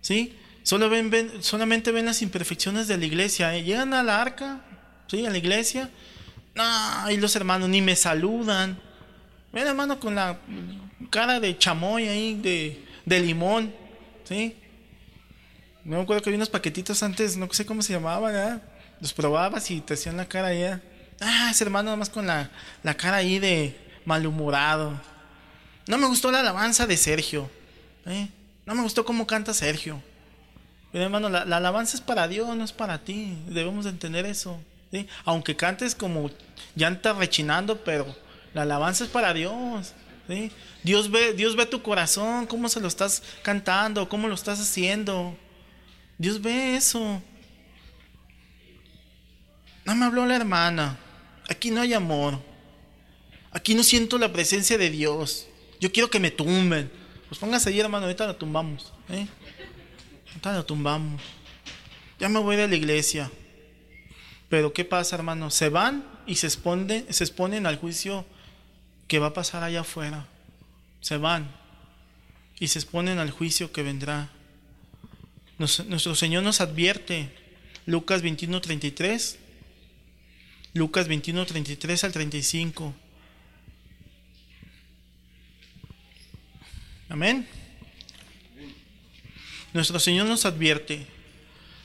[0.00, 0.36] ¿sí?
[0.62, 1.10] Solo ven,
[1.42, 3.56] solamente ven las imperfecciones de la iglesia.
[3.56, 3.64] ¿eh?
[3.64, 4.60] Llegan a la arca,
[5.08, 5.26] ¿sí?
[5.26, 5.90] A la iglesia.
[6.54, 8.78] No, y los hermanos ni me saludan.
[9.52, 10.38] Ven, hermano, con la
[11.10, 13.74] cara de chamoy ahí, de, de limón.
[14.22, 14.54] ¿sí?
[15.82, 18.62] No me acuerdo que había unos paquetitos antes, no sé cómo se llamaban,
[19.00, 20.62] Los probabas y te hacían la cara ahí.
[21.20, 22.48] Ah, ese hermano nada más con la,
[22.84, 25.17] la cara ahí de malhumorado.
[25.88, 27.50] No me gustó la alabanza de Sergio.
[28.06, 28.28] ¿eh?
[28.66, 30.00] No me gustó cómo canta Sergio.
[30.92, 33.36] Pero hermano, la, alabanza es para Dios, no es para ti.
[33.46, 34.60] Debemos entender eso.
[35.24, 36.30] Aunque cantes como
[36.76, 38.14] llanta rechinando, pero
[38.52, 39.94] la alabanza es para Dios.
[40.82, 45.34] Dios, ve, Dios ve tu corazón, cómo se lo estás cantando, cómo lo estás haciendo.
[46.18, 47.22] Dios ve eso.
[49.86, 50.98] No me habló la hermana.
[51.48, 52.38] Aquí no hay amor.
[53.52, 55.47] Aquí no siento la presencia de Dios.
[55.80, 56.90] Yo quiero que me tumben.
[57.28, 58.92] Pues póngase ahí, hermano, ahorita la tumbamos.
[59.10, 59.26] ¿eh?
[60.28, 61.20] Ahorita la tumbamos.
[62.18, 63.30] Ya me voy de la iglesia.
[64.48, 65.50] Pero ¿qué pasa, hermano?
[65.50, 68.24] Se van y se exponen, se exponen al juicio
[69.06, 70.26] que va a pasar allá afuera.
[71.00, 71.50] Se van
[72.58, 74.30] y se exponen al juicio que vendrá.
[75.58, 77.30] nuestro Señor nos advierte,
[77.86, 79.38] Lucas 21, 33,
[80.74, 82.94] Lucas 21, 33 al 35.
[87.10, 87.46] Amén.
[89.72, 91.06] Nuestro Señor nos advierte,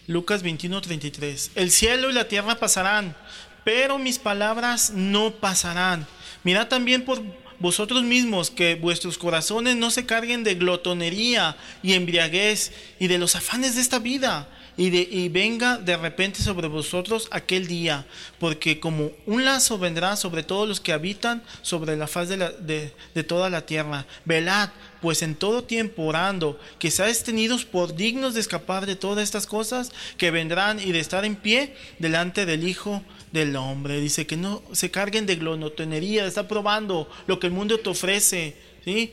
[0.05, 3.15] Lucas 21, 33, el cielo y la tierra pasarán,
[3.63, 6.05] pero mis palabras no pasarán.
[6.43, 7.21] Mirad también por
[7.59, 13.38] vosotros mismos que vuestros corazones no se carguen de glotonería y embriaguez y de los
[13.38, 14.49] afanes de esta vida.
[14.76, 18.07] Y, de, y venga de repente sobre vosotros aquel día,
[18.39, 23.24] porque como un lazo vendrá sobre todos los que habitan sobre la faz de, de
[23.24, 24.07] toda la tierra.
[24.26, 24.71] Velad,
[25.04, 29.45] pues en todo tiempo orando, que seáis tenidos por dignos de escapar de todas estas
[29.45, 33.99] cosas que vendrán y de estar en pie delante del Hijo del Hombre.
[33.99, 38.56] Dice que no se carguen de glotonería, está probando lo que el mundo te ofrece,
[38.86, 39.12] ¿sí?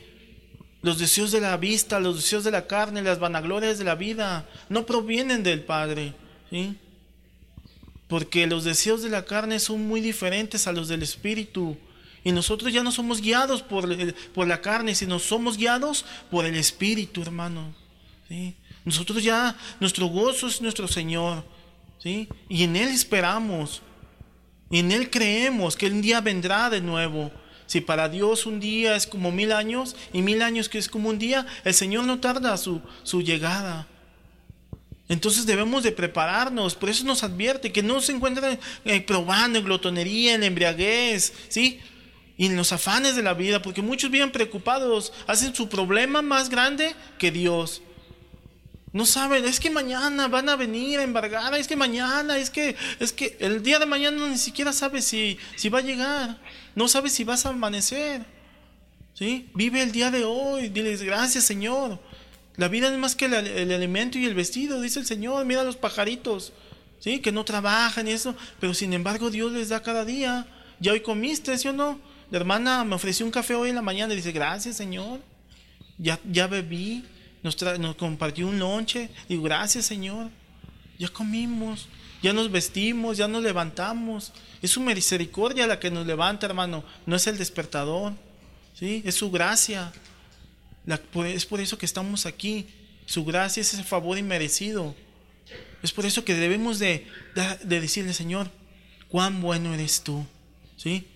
[0.81, 4.49] Los deseos de la vista, los deseos de la carne, las vanaglorias de la vida,
[4.69, 6.15] no provienen del Padre,
[6.51, 6.77] ¿sí?
[8.07, 11.77] Porque los deseos de la carne son muy diferentes a los del Espíritu.
[12.23, 13.89] Y nosotros ya no somos guiados por,
[14.33, 17.75] por la carne, sino somos guiados por el Espíritu, hermano.
[18.29, 18.55] ¿sí?
[18.85, 21.45] Nosotros ya, nuestro gozo es nuestro Señor,
[21.99, 22.29] ¿sí?
[22.49, 23.83] Y en Él esperamos,
[24.71, 27.31] y en Él creemos que un día vendrá de nuevo.
[27.67, 31.09] Si para Dios un día es como mil años y mil años que es como
[31.09, 33.87] un día, el Señor no tarda su, su llegada.
[35.09, 39.65] Entonces debemos de prepararnos, por eso nos advierte que no se encuentren eh, probando en
[39.65, 41.81] glotonería, en embriaguez, ¿sí?
[42.41, 46.49] Y en los afanes de la vida, porque muchos viven preocupados, hacen su problema más
[46.49, 47.83] grande que Dios.
[48.95, 52.77] No saben, es que mañana van a venir a embargar, es que mañana, es que,
[52.99, 56.39] es que el día de mañana ni siquiera sabe si, si va a llegar,
[56.75, 58.25] no sabe si vas a amanecer.
[59.13, 59.51] ¿Sí?
[59.53, 62.01] Vive el día de hoy, diles gracias Señor.
[62.57, 65.63] La vida es más que el, el, alimento y el vestido, dice el Señor, mira
[65.63, 66.55] los pajaritos,
[67.01, 67.21] ¿sí?
[67.21, 70.47] Que no trabajan y eso, pero sin embargo Dios les da cada día.
[70.81, 72.09] Ya hoy comiste, ¿sí o no?
[72.31, 75.21] La hermana me ofreció un café hoy en la mañana y dice, gracias Señor,
[75.99, 77.05] ya, ya bebí
[77.43, 77.57] nos,
[77.97, 79.11] compartió un lonche.
[79.29, 80.31] Digo, gracias Señor,
[80.99, 81.89] ya comimos,
[82.23, 84.33] ya nos vestimos, ya nos levantamos.
[84.63, 88.13] Es su misericordia la que nos levanta, hermano, no es el despertador,
[88.75, 89.03] ¿sí?
[89.05, 89.93] es su gracia.
[91.27, 92.67] es por eso que estamos aquí.
[93.07, 94.95] Su gracia es ese favor inmerecido.
[95.83, 97.07] Es por eso que debemos de,
[97.65, 98.51] de, decirle, Señor,
[99.09, 100.25] cuán bueno eres tú.
[100.77, 101.07] ¿Sí?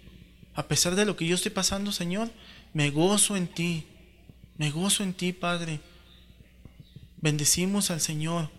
[0.54, 2.30] A pesar de lo que yo estoy pasando, Señor,
[2.72, 3.86] me gozo en ti.
[4.56, 5.80] Me gozo en ti, Padre.
[7.20, 8.50] Bendecimos al Señor.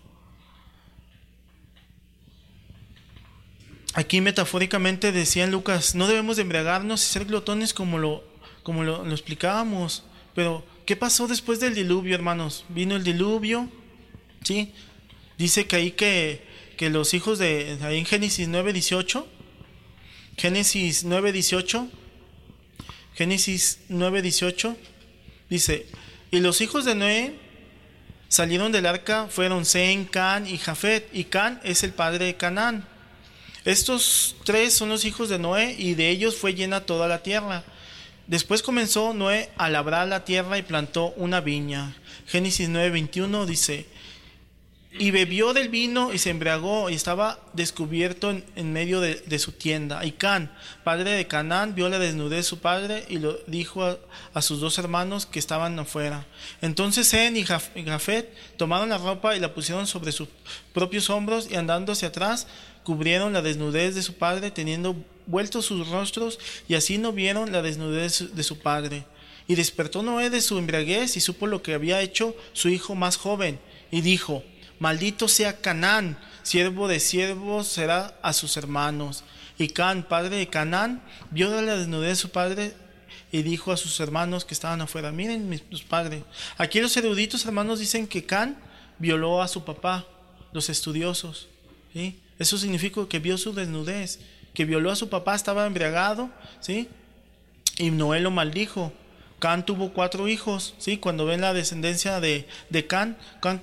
[3.94, 8.24] Aquí metafóricamente decía Lucas, no debemos de embriagarnos y ser glotones como lo,
[8.62, 10.04] como lo, explicábamos.
[10.34, 12.66] Pero, ¿qué pasó después del diluvio, hermanos?
[12.68, 13.70] Vino el diluvio,
[14.42, 14.74] ¿sí?
[15.38, 19.26] Dice que ahí que, que los hijos de, ahí en Génesis 9, 18,
[20.36, 21.88] Génesis 9, 18,
[23.14, 24.76] Génesis 9, 18,
[25.48, 25.86] dice,
[26.30, 27.34] y los hijos de Noé
[28.28, 32.86] salieron del arca fueron Zen, Can y Jafet, y Can es el padre de Canaán.
[33.64, 37.64] Estos tres son los hijos de Noé y de ellos fue llena toda la tierra.
[38.26, 41.96] Después comenzó Noé a labrar la tierra y plantó una viña.
[42.26, 43.86] Génesis 9:21 dice,
[44.98, 50.04] y bebió del vino y se embriagó y estaba descubierto en, medio de, su tienda.
[50.04, 50.50] Y Can,
[50.84, 53.98] padre de Canaán, vio la desnudez de su padre y lo dijo
[54.34, 56.26] a, sus dos hermanos que estaban afuera.
[56.62, 60.28] Entonces Zen y Jafet tomaron la ropa y la pusieron sobre sus
[60.72, 62.46] propios hombros y andando hacia atrás
[62.82, 66.38] cubrieron la desnudez de su padre teniendo vueltos sus rostros
[66.68, 69.04] y así no vieron la desnudez de su padre.
[69.48, 73.16] Y despertó Noé de su embriaguez y supo lo que había hecho su hijo más
[73.16, 74.42] joven y dijo,
[74.78, 79.24] Maldito sea Canaán, siervo de siervos será a sus hermanos.
[79.58, 82.74] Y Can, padre de Canaán, vio la desnudez de su padre
[83.32, 86.22] y dijo a sus hermanos que estaban afuera, miren mis, padres.
[86.58, 88.56] Aquí los eruditos hermanos dicen que Can
[88.98, 90.06] violó a su papá,
[90.52, 91.48] los estudiosos.
[91.92, 92.18] ¿sí?
[92.38, 94.20] Eso significa que vio su desnudez,
[94.54, 96.88] que violó a su papá, estaba embriagado, ¿sí?
[97.78, 98.92] Y Noé lo maldijo.
[99.38, 100.96] Can tuvo cuatro hijos, ¿sí?
[100.96, 103.60] Cuando ven la descendencia de, de Can, Can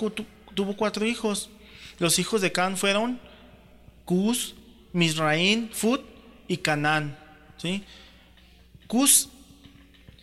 [0.54, 1.50] tuvo cuatro hijos.
[2.00, 3.20] Los hijos de Can fueron
[4.06, 4.56] Cus,
[4.92, 6.02] Misraín, Fut
[6.48, 7.18] y Canaán.
[7.58, 7.84] ¿sí?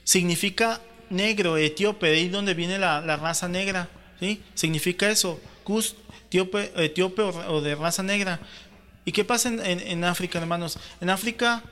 [0.05, 3.89] Significa negro, etíope, de ahí donde viene la, raza negra.
[4.19, 4.43] ¿sí?
[4.55, 5.97] Significa eso, Cus,
[6.31, 8.41] etíope, o, de raza negra.
[9.05, 10.79] ¿Y qué pasa en, en, África, hermanos?
[11.01, 11.63] En África,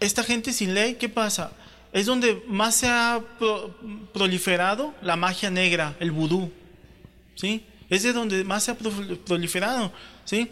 [0.00, 1.52] esta gente sin ley, ¿qué pasa?
[1.92, 3.20] Es donde más se ha
[4.12, 6.52] proliferado la magia negra, el vudú.
[7.36, 7.64] ¿Sí?
[7.88, 9.92] Es de donde más se ha proliferado,
[10.24, 10.50] ¿sí?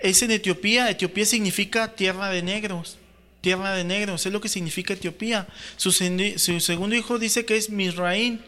[0.00, 2.98] Es en Etiopía, Etiopía significa tierra de negros,
[3.40, 5.46] tierra de negros, es lo que significa Etiopía.
[5.76, 8.40] Su, segundo hijo dice que es Misraín,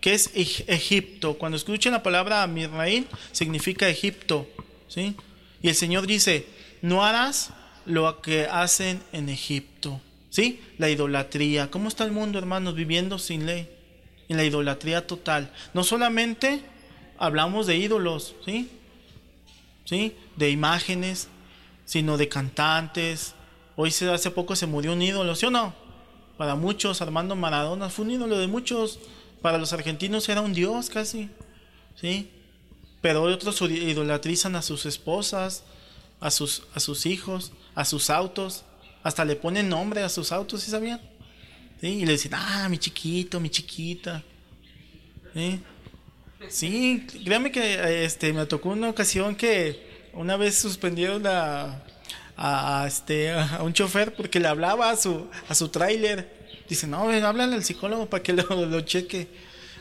[0.00, 1.38] que es Egipto.
[1.38, 4.48] Cuando escuchen la palabra Misraín, significa Egipto,
[4.88, 5.14] ¿sí?
[5.62, 6.46] Y el Señor dice,
[6.80, 7.50] no harás
[7.86, 10.00] lo que hacen en Egipto,
[10.30, 10.60] ¿sí?
[10.78, 11.70] La idolatría.
[11.70, 13.68] ¿Cómo está el mundo, hermanos, viviendo sin ley?
[14.28, 15.52] En la idolatría total.
[15.74, 16.62] No solamente
[17.22, 18.68] hablamos de ídolos, ¿sí?
[19.84, 20.16] ¿Sí?
[20.36, 21.28] De imágenes,
[21.84, 23.34] sino de cantantes.
[23.76, 25.72] Hoy hace poco se murió un ídolo, ¿sí o no?
[26.36, 28.98] Para muchos, Armando Maradona fue un ídolo de muchos.
[29.40, 31.30] Para los argentinos era un dios casi,
[31.94, 32.28] ¿sí?
[33.00, 35.62] Pero otros idolatrizan a sus esposas,
[36.18, 38.64] a sus, a sus hijos, a sus autos.
[39.04, 41.00] Hasta le ponen nombre a sus autos, ¿sí sabían?
[41.80, 41.86] ¿Sí?
[41.86, 44.24] Y le dicen, ah, mi chiquito, mi chiquita.
[45.34, 45.60] ¿Sí?
[46.48, 51.82] Sí, créame que este, me tocó una ocasión que una vez suspendieron a,
[52.36, 56.42] a, este, a un chofer porque le hablaba a su, a su tráiler.
[56.68, 59.28] Dice, no, háblale al psicólogo para que lo, lo cheque.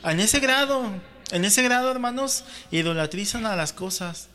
[0.03, 0.84] En ese grado,
[1.32, 4.30] En ese grado, hermanos, idolatrizan a las cosas.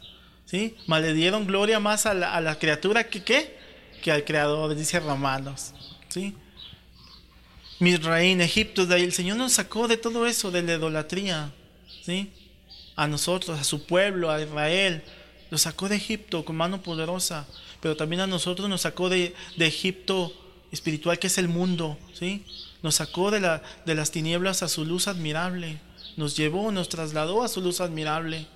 [0.47, 0.77] ¿Sí?
[0.87, 3.59] Maledieron gloria más a la, criatura que qué?
[4.03, 5.75] Que al creador, dice Romanos.
[6.09, 6.35] ¿Sí?
[7.81, 11.53] en Egipto, de ahí el Señor nos sacó de todo eso, de la idolatría.
[12.07, 12.31] ¿Sí?
[12.95, 15.03] A nosotros, a su pueblo, a Israel.
[15.51, 17.47] Lo sacó de Egipto con mano poderosa.
[17.81, 20.33] Pero también a nosotros nos sacó de, de Egipto
[20.71, 21.99] espiritual, que es el mundo.
[22.15, 22.45] ¿Sí?
[22.83, 25.81] Nos sacó de, la, de las tinieblas a su luz admirable.
[26.17, 28.47] Nos llevó, nos trasladó a su luz admirable.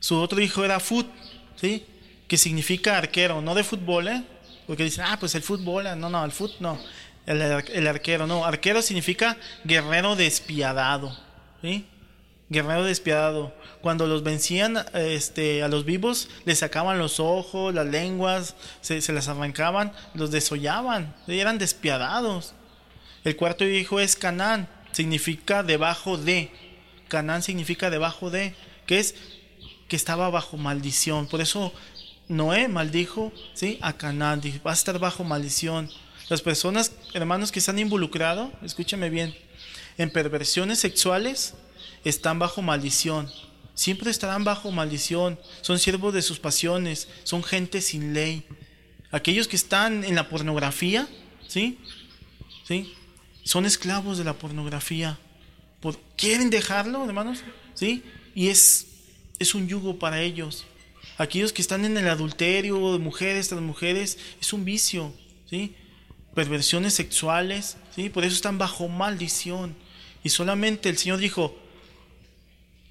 [0.00, 1.08] Su otro hijo era Fut,
[1.56, 1.84] ¿sí?
[2.28, 4.22] Que significa arquero, no de fútbol, ¿eh?
[4.68, 6.78] Porque dicen, ah, pues el fútbol, no, no, el fut, no.
[7.26, 8.44] El arquero, no.
[8.44, 11.18] Arquero significa guerrero despiadado,
[11.62, 11.86] ¿sí?
[12.48, 13.54] Guerrero despiadado.
[13.82, 19.12] Cuando los vencían este, a los vivos, les sacaban los ojos, las lenguas, se, se
[19.12, 22.54] las arrancaban, los desollaban, eran despiadados.
[23.24, 26.50] El cuarto hijo es Canaán, significa debajo de.
[27.08, 28.54] Canaán significa debajo de,
[28.86, 29.14] que es
[29.88, 31.26] que estaba bajo maldición.
[31.26, 31.72] Por eso
[32.28, 33.78] Noé maldijo ¿sí?
[33.80, 35.90] a Canaán, dijo, va a estar bajo maldición.
[36.28, 39.34] Las personas, hermanos, que se han involucrado, escúchame bien,
[39.98, 41.54] en perversiones sexuales,
[42.04, 43.30] están bajo maldición.
[43.74, 45.38] Siempre estarán bajo maldición.
[45.60, 47.08] Son siervos de sus pasiones.
[47.22, 48.44] Son gente sin ley.
[49.10, 51.06] Aquellos que están en la pornografía,
[51.46, 51.78] ¿sí?
[52.66, 52.92] ¿Sí?
[53.44, 55.18] Son esclavos de la pornografía.
[56.16, 57.44] ¿Quieren dejarlo, hermanos?
[57.74, 58.02] ¿Sí?
[58.34, 58.88] Y es
[59.38, 60.64] es un yugo para ellos.
[61.16, 65.12] Aquellos que están en el adulterio de mujeres tras mujeres es un vicio,
[65.48, 65.74] ¿sí?
[66.34, 68.08] Perversiones sexuales, ¿sí?
[68.08, 69.74] Por eso están bajo maldición.
[70.24, 71.56] Y solamente el Señor dijo,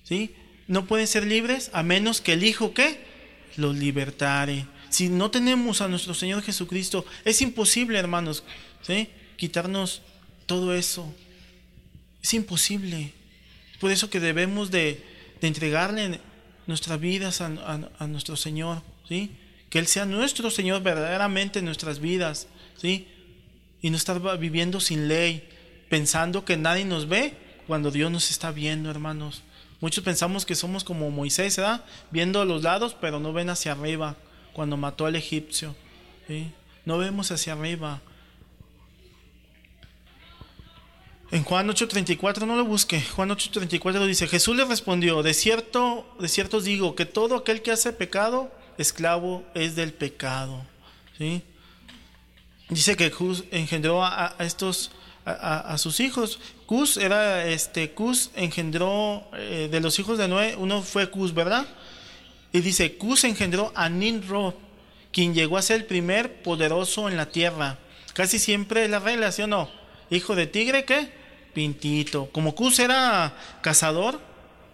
[0.04, 0.34] ¿sí?
[0.68, 3.00] No pueden ser libres a menos que el Hijo ¿qué?
[3.56, 4.66] los libertare.
[4.90, 8.44] Si no tenemos a nuestro Señor Jesucristo, es imposible, hermanos,
[8.82, 9.10] ¿sí?
[9.36, 10.02] Quitarnos
[10.46, 11.14] todo eso.
[12.24, 13.14] Es imposible.
[13.80, 15.04] Por eso que debemos de,
[15.42, 16.20] de entregarle
[16.68, 19.32] nuestras vidas a, nuestro Señor, ¿sí?
[19.70, 22.48] Que Él sea nuestro Señor verdaderamente en nuestras vidas,
[22.80, 23.08] ¿sí?
[23.82, 25.48] Y no estar viviendo sin ley,
[25.90, 27.36] pensando que nadie nos ve
[27.68, 29.44] cuando Dios nos está viendo, hermanos.
[29.80, 31.84] Muchos pensamos que somos como Moisés, ¿verdad?
[32.10, 34.16] Viendo a los lados, pero no ven hacia arriba
[34.54, 35.76] cuando mató al egipcio.
[36.28, 36.52] ¿sí?
[36.86, 38.02] No vemos hacia arriba.
[41.30, 43.02] En Juan 8:34 no lo busque.
[43.02, 47.62] Juan 8:34 dice, Jesús le respondió, de cierto, de cierto os digo que todo aquel
[47.62, 50.66] que hace pecado, esclavo es del pecado.
[51.18, 51.44] ¿Sí?
[52.70, 54.92] Dice que Cus engendró a, estos
[55.28, 56.40] a, sus hijos.
[56.66, 61.66] Cus era este Cus engendró eh, de los hijos de Noé, uno fue Cus, ¿verdad?
[62.54, 64.54] Y dice, Cus engendró a Ninrod,
[65.12, 67.78] quien llegó a ser el primer poderoso en la tierra.
[68.14, 69.70] Casi siempre la regla, ¿sí o no?
[70.10, 71.12] Hijo de tigre, ¿qué?
[71.54, 72.30] Pintito.
[72.32, 74.20] Como Cus era cazador,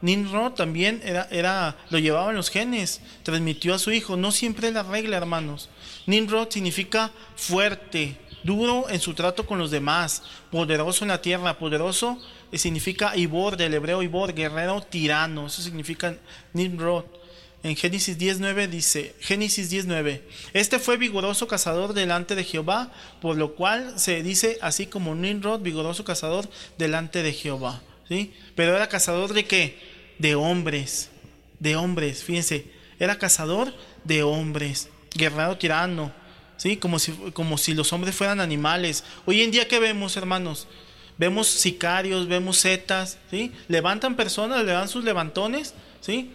[0.01, 4.18] Nimrod también era, era, lo llevaba en los genes, transmitió a su hijo.
[4.18, 5.70] No siempre es la regla, hermanos.
[6.06, 11.58] Nimrod significa fuerte, duro en su trato con los demás, poderoso en la tierra.
[11.58, 12.18] Poderoso
[12.52, 15.48] eh, significa Ibor, del hebreo Ibor, guerrero, tirano.
[15.48, 16.16] Eso significa
[16.54, 17.06] Nimrod
[17.64, 20.22] en Génesis 19 dice, Génesis 19,
[20.52, 22.91] este fue vigoroso cazador delante de Jehová,
[23.22, 27.82] por lo cual se dice así como Nimrod, vigoroso cazador delante de Jehová.
[28.10, 28.34] ¿sí?
[28.56, 29.80] Pero era cazador de qué?
[30.20, 31.10] De hombres,
[31.60, 32.66] de hombres, fíjense,
[33.00, 33.74] era cazador
[34.04, 36.12] de hombres, guerrero tirano,
[36.64, 36.78] ¿sí?
[36.78, 39.03] como, si, como si los hombres fueran animales.
[39.26, 40.66] Hoy en día, ¿qué vemos, hermanos?
[41.18, 43.51] Vemos sicarios, vemos setas, ¿sí?
[43.68, 46.32] levantan personas, le dan sus levantones, ¿sí?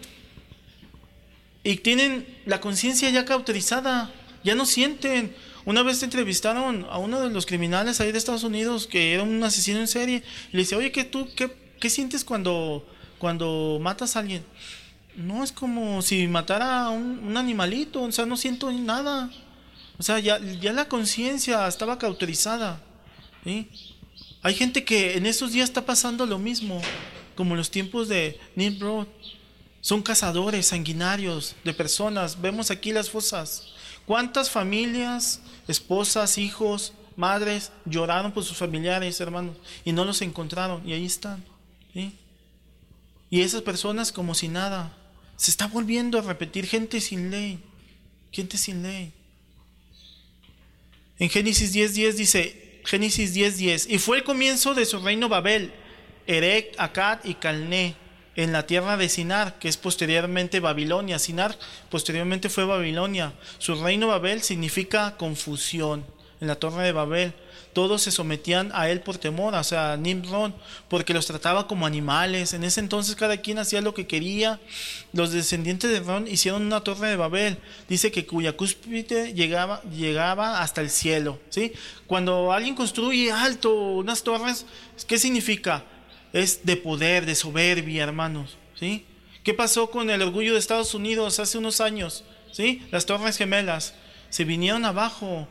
[1.63, 4.13] y tienen la conciencia ya cauterizada,
[4.43, 5.35] ya no sienten.
[5.65, 9.43] Una vez entrevistaron a uno de los criminales ahí de Estados Unidos que era un
[9.43, 14.15] asesino en serie y le dice, oye, ¿qué tú qué, qué sientes cuando, cuando matas
[14.15, 14.43] a alguien?
[15.15, 19.31] No, es como si matara a un, animalito, o sea, no siento nada.
[19.99, 22.81] O sea, ya, ya la conciencia estaba cauterizada.
[24.41, 26.81] Hay gente que en esos días está pasando lo mismo,
[27.35, 29.07] como en los tiempos de Neil Broad.
[29.81, 32.39] Son cazadores sanguinarios de personas.
[32.39, 33.73] Vemos aquí las fosas.
[34.05, 40.87] ¿Cuántas familias, esposas, hijos, madres lloraron por sus familiares, hermanos, y no los encontraron?
[40.87, 41.43] Y ahí están.
[43.29, 44.95] Y esas personas como si nada.
[45.35, 47.59] Se está volviendo a repetir gente sin ley.
[48.31, 49.13] Gente sin ley.
[51.19, 55.71] En Génesis 10:10 dice, Génesis 10:10, y fue el comienzo de su reino Babel,
[56.27, 57.95] Erec, Akkad y Calné
[58.35, 61.19] en la tierra de Sinar, que es posteriormente Babilonia.
[61.19, 61.57] Sinar
[61.89, 63.33] posteriormente fue Babilonia.
[63.57, 66.05] Su reino Babel significa confusión.
[66.41, 67.33] en la torre de Babel.
[67.73, 70.51] Todos se sometían a él por temor, o sea, Nimrod,
[70.87, 72.53] porque los trataba como animales.
[72.53, 74.59] En ese entonces cada quien hacía lo que quería.
[75.13, 77.57] Los descendientes de Ron hicieron una torre de Babel.
[77.87, 81.39] Dice que cuya cúspide llegaba, llegaba hasta el cielo.
[81.49, 81.73] ¿sí?
[82.07, 84.65] Cuando alguien construye alto unas torres,
[85.07, 85.83] ¿qué significa?
[86.33, 88.57] Es de poder, de soberbia, hermanos.
[88.79, 89.05] ¿sí?
[89.43, 92.23] ¿Qué pasó con el orgullo de Estados Unidos hace unos años?
[92.51, 92.81] ¿sí?
[92.91, 93.93] Las torres gemelas
[94.29, 95.47] se vinieron abajo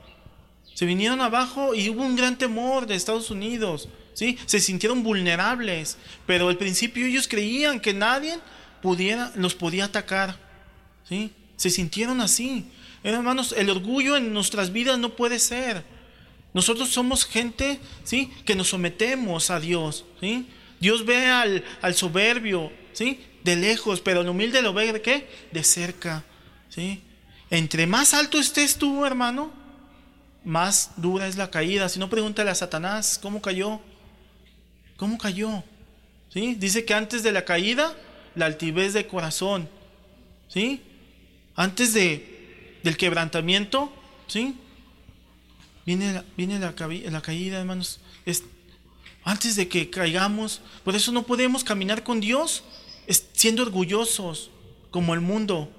[0.79, 3.89] se vinieron abajo y hubo un gran temor de Estados Unidos.
[4.15, 4.39] ¿sí?
[4.47, 8.39] Se sintieron vulnerables, pero al principio ellos creían que nadie
[8.81, 10.39] pudiera, los podía atacar.
[11.09, 11.33] ¿sí?
[11.57, 12.65] Se sintieron así.
[13.03, 15.83] Hermanos, el orgullo en nuestras vidas no puede ser.
[16.55, 18.33] Nosotros somos gente ¿sí?
[18.45, 20.05] que nos sometemos a Dios.
[20.21, 20.47] ¿sí?
[20.79, 23.19] Dios ve al, al soberbio ¿sí?
[23.43, 25.29] de lejos, pero al humilde lo ve de qué?
[25.51, 26.25] De cerca.
[26.69, 27.03] ¿sí?
[27.51, 29.58] Entre más alto estés tú, hermano,
[30.45, 31.89] más dura es la caída.
[31.89, 33.81] Si no, pregúntale a Satanás, ¿cómo cayó?
[34.97, 35.63] ¿Cómo cayó?
[36.33, 36.55] ¿Sí?
[36.55, 37.97] Dice que antes de la caída,
[38.35, 39.69] la altivez de corazón.
[40.49, 40.83] ¿Sí?
[41.55, 43.93] Antes de, del quebrantamiento,
[44.27, 44.55] ¿sí?
[45.85, 46.75] Viene, la, viene la,
[47.11, 48.01] la caída, hermanos.
[48.25, 48.45] Es,
[49.25, 52.65] antes de que caigamos, por eso no podemos caminar con Dios
[53.33, 54.51] siendo orgullosos
[54.91, 55.71] como el mundo.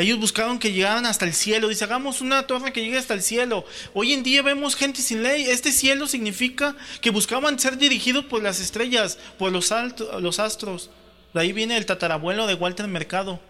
[0.00, 1.68] Ellos buscaron que llegaran hasta el cielo.
[1.68, 3.64] Dice, hagamos una torre que llegue hasta el cielo.
[3.92, 5.44] Hoy en día vemos gente sin ley.
[5.44, 9.72] Este cielo significa que buscaban ser dirigidos por las estrellas, por los,
[10.20, 10.90] los astros.
[11.34, 13.40] De ahí viene el tatarabuelo de Walter Mercado.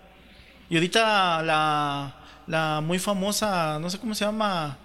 [0.69, 2.15] Y ahorita la,
[2.47, 4.79] la muy famosa, no sé cómo se llama,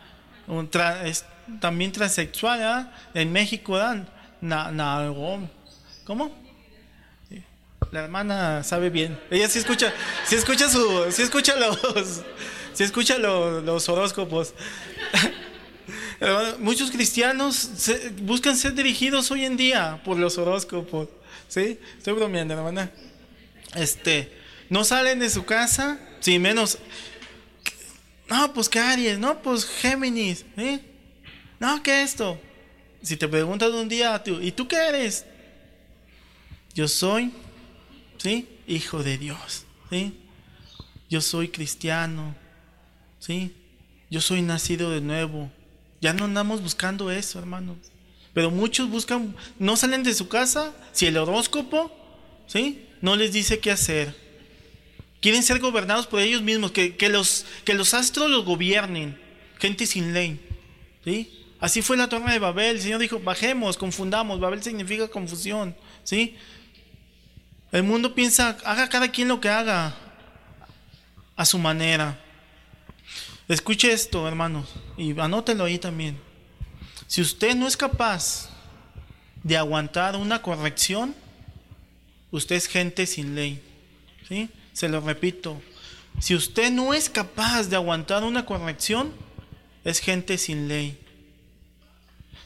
[1.60, 3.80] también transexual en México,
[4.42, 5.14] Na,
[6.06, 6.45] ¿cómo?
[7.96, 9.18] La hermana sabe bien.
[9.32, 9.94] Ella sí escucha,
[10.26, 11.80] sí escucha su, sí escucha los,
[12.74, 14.54] sí escucha los, horóscopos.
[16.60, 17.70] Muchos cristianos
[18.22, 21.08] buscan ser dirigidos hoy en día por los horóscopos.
[21.48, 21.80] ¿Sí?
[21.98, 22.92] Estoy bromeando, hermana.
[23.76, 24.30] Este,
[24.70, 26.78] no salen de su casa, sin menos.
[28.28, 30.82] No, pues que Aries, no, pues Géminis, ¿eh?
[31.62, 32.42] No, ¿qué esto?
[33.02, 35.26] Si te preguntas un día, ¿y tú qué eres?
[36.74, 37.32] Yo soy
[38.26, 38.48] ¿sí?
[38.66, 40.18] Hijo de Dios, ¿sí?
[41.12, 42.36] Yo soy cristiano,
[43.20, 43.54] ¿sí?
[44.10, 45.52] Yo soy nacido de nuevo.
[46.02, 47.78] Ya no andamos buscando eso, hermanos.
[48.34, 51.96] Pero muchos buscan, no salen de su casa si el horóscopo,
[52.48, 52.88] ¿sí?
[53.00, 54.16] No les dice qué hacer.
[55.22, 59.20] Quieren ser gobernados por ellos mismos, que, los, que los astros los gobiernen.
[59.60, 60.40] Gente sin ley,
[61.04, 61.32] ¿sí?
[61.60, 62.78] Así fue la torre de Babel.
[62.78, 64.40] El Señor dijo, bajemos, confundamos.
[64.40, 66.36] Babel significa confusión, ¿sí?
[67.76, 69.94] El mundo piensa, haga cada quien lo que haga
[71.36, 72.18] a su manera.
[73.50, 76.18] Escuche esto, hermanos, y anótelo ahí también.
[77.06, 78.50] Si usted no es capaz
[79.44, 81.14] de aguantar una corrección,
[82.32, 83.62] usted es gente sin ley.
[84.30, 84.50] ¿Sí?
[84.72, 85.62] Se lo repito.
[86.22, 89.12] Si usted no es capaz de aguantar una corrección,
[89.84, 90.98] es gente sin ley.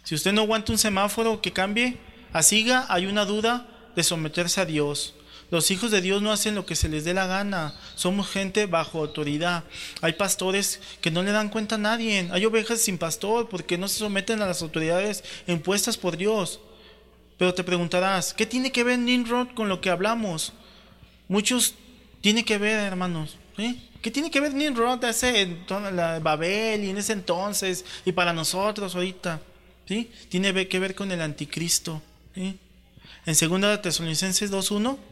[0.01, 1.99] Si usted no aguanta un semáforo que cambie,
[2.33, 5.13] a siga hay una duda de someterse a Dios.
[5.51, 7.73] Los hijos de Dios no hacen lo que se les dé la gana.
[7.95, 9.63] Somos gente bajo autoridad.
[10.01, 12.29] Hay pastores que no le dan cuenta a nadie.
[12.31, 16.59] Hay ovejas sin pastor porque no se someten a las autoridades impuestas por Dios.
[17.37, 20.53] Pero te preguntarás, ¿qué tiene que ver Nimrod con lo que hablamos?
[21.27, 21.73] Muchos
[22.21, 23.37] tiene que ver, hermanos.
[24.01, 28.33] ¿Qué tiene que ver Nimrod hace en la Babel y en ese entonces y para
[28.33, 29.41] nosotros ahorita?
[29.87, 30.11] ¿Sí?
[30.29, 32.01] Tiene que ver con el anticristo.
[32.35, 32.59] En
[33.25, 35.08] 2 Tesalonicenses 2.1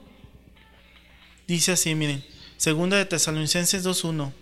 [1.48, 2.26] Dice así, miren,
[2.58, 4.34] segunda de Tesalonicenses 2.1.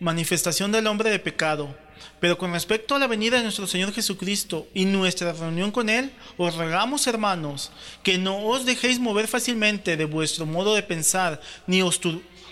[0.00, 1.76] Manifestación del hombre de pecado.
[2.18, 6.10] Pero con respecto a la venida de nuestro Señor Jesucristo y nuestra reunión con Él,
[6.38, 7.70] os rogamos, hermanos,
[8.02, 12.00] que no os dejéis mover fácilmente de vuestro modo de pensar, ni os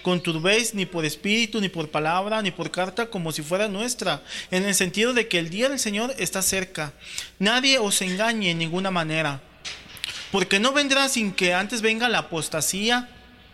[0.03, 4.67] conturbéis ni por espíritu, ni por palabra, ni por carta, como si fuera nuestra, en
[4.67, 6.93] el sentido de que el día del Señor está cerca.
[7.39, 9.41] Nadie os engañe en ninguna manera
[10.35, 13.09] porque no vendrá sin que antes venga la apostasía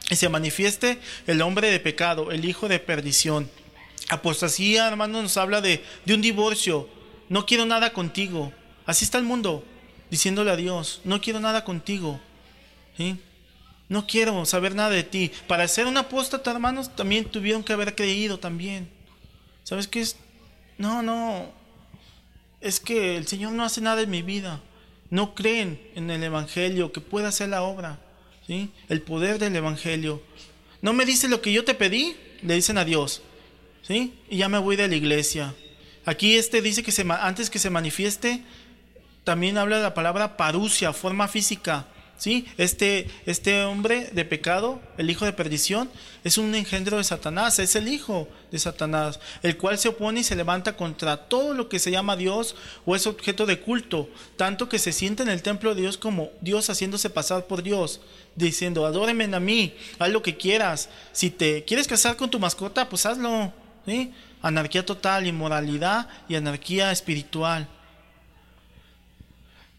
[0.09, 3.51] y se manifieste el hombre de pecado, el hijo de perdición.
[4.09, 6.89] Apostasía, hermano, nos habla de, de un divorcio.
[7.29, 8.51] No quiero nada contigo.
[8.87, 9.63] Así está el mundo,
[10.11, 12.19] diciéndole a Dios, no quiero nada contigo.
[13.91, 15.33] No quiero saber nada de ti.
[15.47, 18.89] Para ser un apóstata, hermanos, también tuvieron que haber creído también.
[19.65, 20.17] ¿Sabes qué es?
[20.79, 21.45] No, no.
[22.63, 24.63] Es que el Señor no hace nada en mi vida
[25.11, 27.99] no creen en el Evangelio, que pueda hacer la obra,
[28.47, 28.71] ¿sí?
[28.89, 30.23] el poder del Evangelio.
[30.83, 33.23] No me dice lo que yo te pedí, le dicen a Dios.
[33.83, 34.15] ¿sí?
[34.29, 35.55] Y ya me voy de la iglesia.
[36.07, 38.43] Aquí este dice que se, antes que se manifieste,
[39.25, 41.87] también habla la palabra parusia, forma física.
[42.21, 42.47] ¿Sí?
[42.59, 45.91] Este, este hombre de pecado, el hijo de perdición,
[46.23, 50.25] es un engendro de Satanás, es el hijo de Satanás, el cual se opone y
[50.25, 54.69] se levanta contra todo lo que se llama Dios o es objeto de culto, tanto
[54.69, 58.03] que se siente en el templo de Dios como Dios haciéndose pasar por Dios,
[58.37, 62.89] diciendo, adóreme a mí, haz lo que quieras, si te quieres casar con tu mascota,
[62.89, 63.53] pues hazlo.
[64.43, 67.67] Anarquía total, inmoralidad y anarquía espiritual.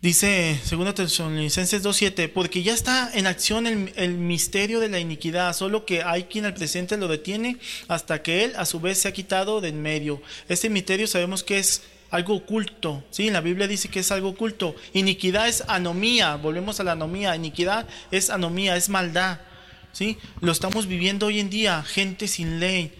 [0.02, 5.56] Dice 2 Tesalonicenses 2.7, porque ya está en acción el, el, misterio de la iniquidad,
[5.56, 9.08] solo que hay quien al presente lo detiene hasta que él a su vez se
[9.08, 10.20] ha quitado de en medio.
[10.49, 13.30] Este misterio sabemos que es algo oculto, ¿sí?
[13.30, 14.76] La Biblia dice que es algo oculto.
[14.93, 19.39] Iniquidad es anomía, volvemos a la anomía, iniquidad es anomía, es maldad,
[19.91, 20.18] ¿sí?
[20.39, 22.91] Lo estamos viviendo hoy en día, gente sin ley,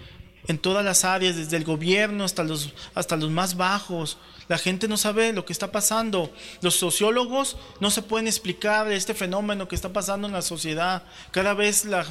[0.48, 4.88] en todas las áreas, desde el gobierno hasta los, hasta los más bajos, la gente
[4.88, 6.34] no sabe lo que está pasando.
[6.62, 11.04] Los sociólogos no se pueden explicar este fenómeno que está pasando en la sociedad.
[11.32, 12.06] Cada vez la,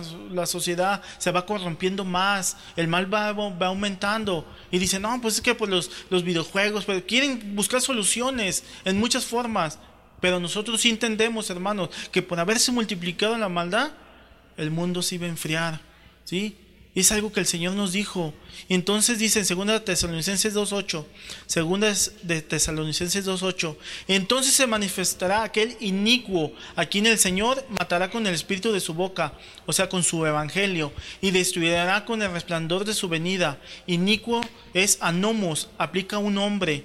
[0.47, 4.47] sociedad se va corrompiendo más, el mal va, va, aumentando.
[4.71, 8.99] Y dicen, no, pues es que por los, los videojuegos, pero quieren buscar soluciones en
[8.99, 9.79] muchas formas.
[10.21, 13.91] Pero nosotros sí entendemos, hermanos, que por haberse multiplicado la maldad,
[14.57, 15.81] el mundo se iba a enfriar.
[16.25, 16.57] ¿Sí?
[17.01, 18.35] Es algo que el Señor nos dijo.
[18.69, 21.07] Entonces dice en 2 Tesalonicenses 2.8,
[21.49, 23.75] 2 de Tesalonicenses 2.8,
[24.07, 28.93] entonces se manifestará aquel inicuo a quien el Señor matará con el espíritu de su
[28.93, 29.33] boca,
[29.65, 30.93] o sea, con su evangelio,
[31.23, 33.59] y destruirá con el resplandor de su venida.
[33.87, 34.43] Inicuo
[34.75, 36.85] es anomos, aplica un hombre.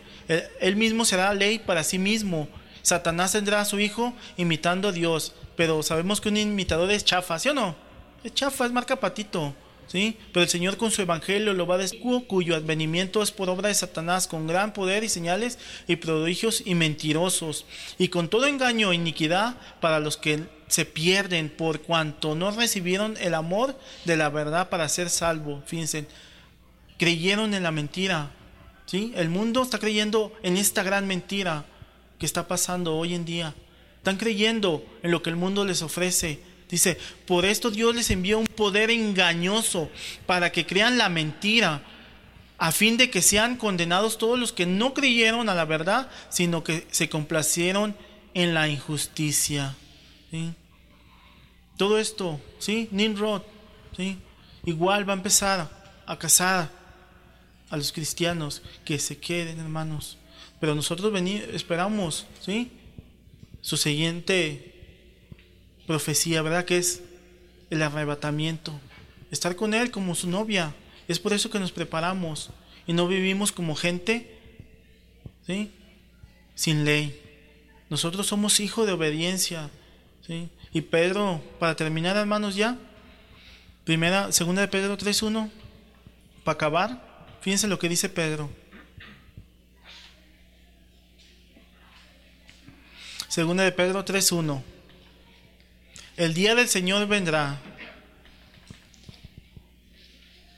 [0.62, 2.48] Él mismo será ley para sí mismo.
[2.84, 7.38] Satanás tendrá a su hijo imitando a Dios, pero sabemos que un imitador es chafa,
[7.38, 7.76] ¿sí o no?
[8.24, 9.54] Es chafa, es marca patito.
[9.92, 13.70] Pero el Señor con su evangelio lo va a decir, cuyo advenimiento es por obra
[13.70, 15.58] de Satanás, con gran poder y señales
[15.88, 17.66] y prodigios y mentirosos,
[17.98, 23.16] y con todo engaño e iniquidad para los que se pierden por cuanto no recibieron
[23.22, 25.62] el amor de la verdad para ser salvo.
[25.66, 26.08] Fíjense,
[26.98, 28.32] creyeron en la mentira,
[28.86, 29.14] ¿sí?
[29.16, 31.66] El mundo está creyendo en esta gran mentira
[32.20, 33.54] que está pasando hoy en día.
[33.98, 36.98] Están creyendo en lo que el mundo les ofrece Dice,
[37.28, 39.90] por esto Dios les envió un poder engañoso
[40.26, 41.84] para que crean la mentira,
[42.58, 46.64] a fin de que sean condenados todos los que no creyeron a la verdad, sino
[46.64, 47.96] que se complacieron
[48.34, 49.76] en la injusticia.
[51.78, 52.88] Todo esto, ¿sí?
[52.92, 53.42] Nimrod,
[53.96, 54.18] ¿sí?
[54.66, 55.70] Igual va a empezar
[56.06, 56.70] a casar
[57.70, 60.18] a los cristianos que se queden, hermanos.
[60.60, 61.14] Pero nosotros
[61.54, 62.72] esperamos, ¿sí?
[63.62, 64.75] Su siguiente
[65.86, 66.66] profecía, ¿verdad?
[66.66, 67.02] Que es
[67.70, 68.80] el arrebatamiento.
[69.32, 70.74] Estar con Él como su novia.
[71.08, 72.50] Es por eso que nos preparamos
[72.88, 74.40] y no vivimos como gente
[75.46, 75.72] ¿sí?
[76.56, 77.22] sin ley.
[77.90, 79.70] Nosotros somos hijos de obediencia.
[80.26, 80.50] ¿sí?
[80.72, 82.78] Y Pedro, para terminar hermanos ya,
[83.84, 85.50] primera, segunda de Pedro 3.1,
[86.44, 88.50] para acabar, fíjense lo que dice Pedro.
[93.28, 94.75] Segunda de Pedro 3.1.
[96.18, 97.60] El día del Señor vendrá.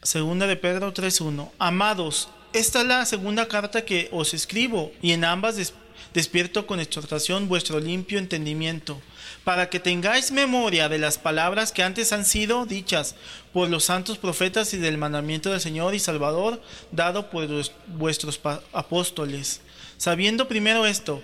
[0.04, 1.50] Segunda de Pedro 3.1.
[1.58, 5.74] Amados, esta es la segunda carta que os escribo y en ambas
[6.14, 9.02] despierto con exhortación vuestro limpio entendimiento,
[9.44, 13.16] para que tengáis memoria de las palabras que antes han sido dichas
[13.52, 16.62] por los santos profetas y del mandamiento del Señor y Salvador
[16.92, 17.48] dado por
[17.88, 18.40] vuestros
[18.74, 19.62] apóstoles.
[19.98, 21.24] Sabiendo primero esto,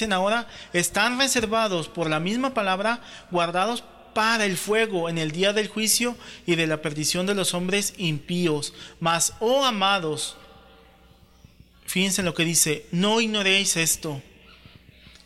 [0.09, 3.83] ahora están reservados por la misma palabra, guardados
[4.13, 7.93] para el fuego en el día del juicio y de la perdición de los hombres
[7.97, 8.73] impíos.
[8.99, 10.35] Mas, oh amados,
[11.85, 14.21] fíjense en lo que dice, no ignoréis esto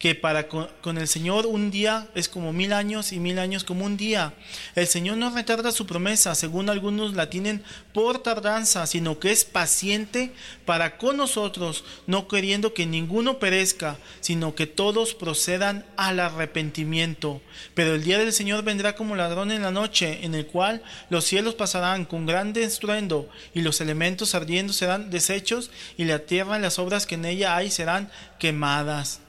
[0.06, 3.86] que para con, el Señor un día es como mil años y mil años como
[3.86, 4.36] un día.
[4.76, 9.46] El Señor no retarda su promesa, según algunos la tienen por tardanza, sino que es
[9.46, 10.32] paciente
[10.64, 17.42] para con nosotros, no queriendo que ninguno perezca, sino que todos procedan al arrepentimiento.
[17.74, 21.26] Pero el día del Señor vendrá como ladrón en la noche, en el cual los
[21.26, 26.62] cielos pasarán con grande estruendo y los elementos ardiendo serán deshechos y la tierra y
[26.62, 29.25] las obras que en ella hay serán quemadas.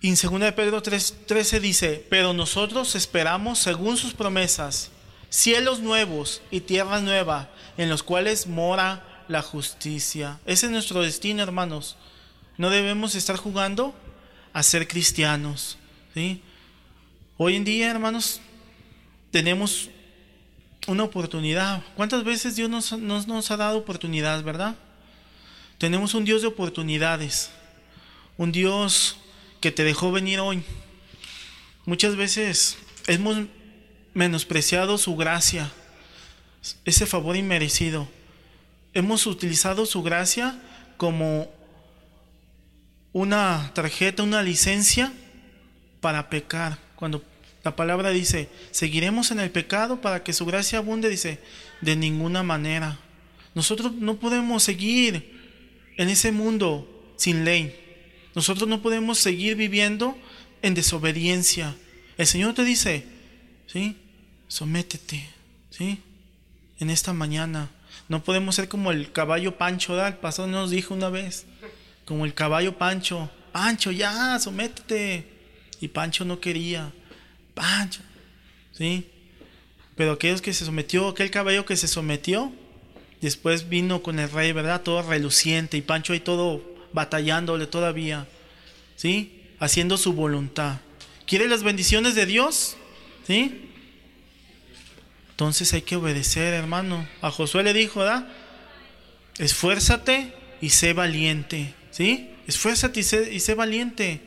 [0.00, 4.90] Y en 2 de Pedro 3:13 dice, pero nosotros esperamos según sus promesas,
[5.28, 10.40] cielos nuevos y tierra nueva, en los cuales mora la justicia.
[10.46, 11.96] Ese es nuestro destino, hermanos.
[12.56, 13.94] No debemos estar jugando
[14.52, 15.78] a ser cristianos.
[16.14, 16.42] ¿sí?
[17.36, 18.40] Hoy en día, hermanos,
[19.30, 19.90] tenemos
[20.86, 21.82] una oportunidad.
[21.94, 24.74] ¿Cuántas veces Dios nos, nos ha dado oportunidades, verdad?
[25.78, 27.50] Tenemos un Dios de oportunidades,
[28.36, 29.16] un Dios
[29.60, 30.62] que te dejó venir hoy.
[31.86, 33.46] Muchas veces hemos
[34.14, 35.70] menospreciado su gracia,
[36.84, 38.08] ese favor inmerecido.
[38.92, 40.60] Hemos utilizado su gracia
[40.96, 41.50] como
[43.12, 45.12] una tarjeta, una licencia
[46.00, 46.78] para pecar.
[46.96, 47.22] Cuando
[47.62, 51.38] la palabra dice, seguiremos en el pecado para que su gracia abunde, dice,
[51.80, 52.98] de ninguna manera.
[53.54, 55.38] Nosotros no podemos seguir
[55.96, 57.89] en ese mundo sin ley.
[58.34, 60.16] Nosotros no podemos seguir viviendo
[60.62, 61.74] en desobediencia.
[62.16, 63.04] El Señor te dice,
[63.66, 63.96] ¿sí?
[64.48, 65.28] Sométete,
[65.70, 66.00] ¿sí?
[66.78, 67.70] En esta mañana.
[68.08, 70.08] No podemos ser como el caballo Pancho, ¿verdad?
[70.08, 71.46] El pastor nos dijo una vez,
[72.04, 73.30] como el caballo Pancho.
[73.52, 75.26] Pancho, ya, sométete.
[75.80, 76.92] Y Pancho no quería.
[77.54, 78.00] Pancho,
[78.72, 79.08] ¿sí?
[79.96, 82.52] Pero aquellos que se sometió, aquel caballo que se sometió,
[83.20, 84.82] después vino con el rey, ¿verdad?
[84.82, 88.26] Todo reluciente y Pancho ahí todo batallándole todavía,
[88.96, 89.42] ¿sí?
[89.58, 90.78] Haciendo su voluntad.
[91.26, 92.76] ¿Quiere las bendiciones de Dios?
[93.26, 93.70] ¿Sí?
[95.30, 97.06] Entonces hay que obedecer, hermano.
[97.22, 98.26] A Josué le dijo, ¿verdad?
[99.38, 102.30] Esfuérzate y sé valiente, ¿sí?
[102.46, 104.20] Esfuérzate y sé, y sé valiente.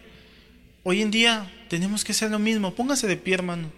[0.83, 2.73] Hoy en día tenemos que hacer lo mismo.
[2.73, 3.71] Póngase de pie, hermano.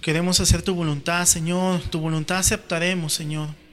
[0.00, 1.80] Queremos hacer tu voluntad, Señor.
[1.82, 3.65] Tu voluntad aceptaremos, Señor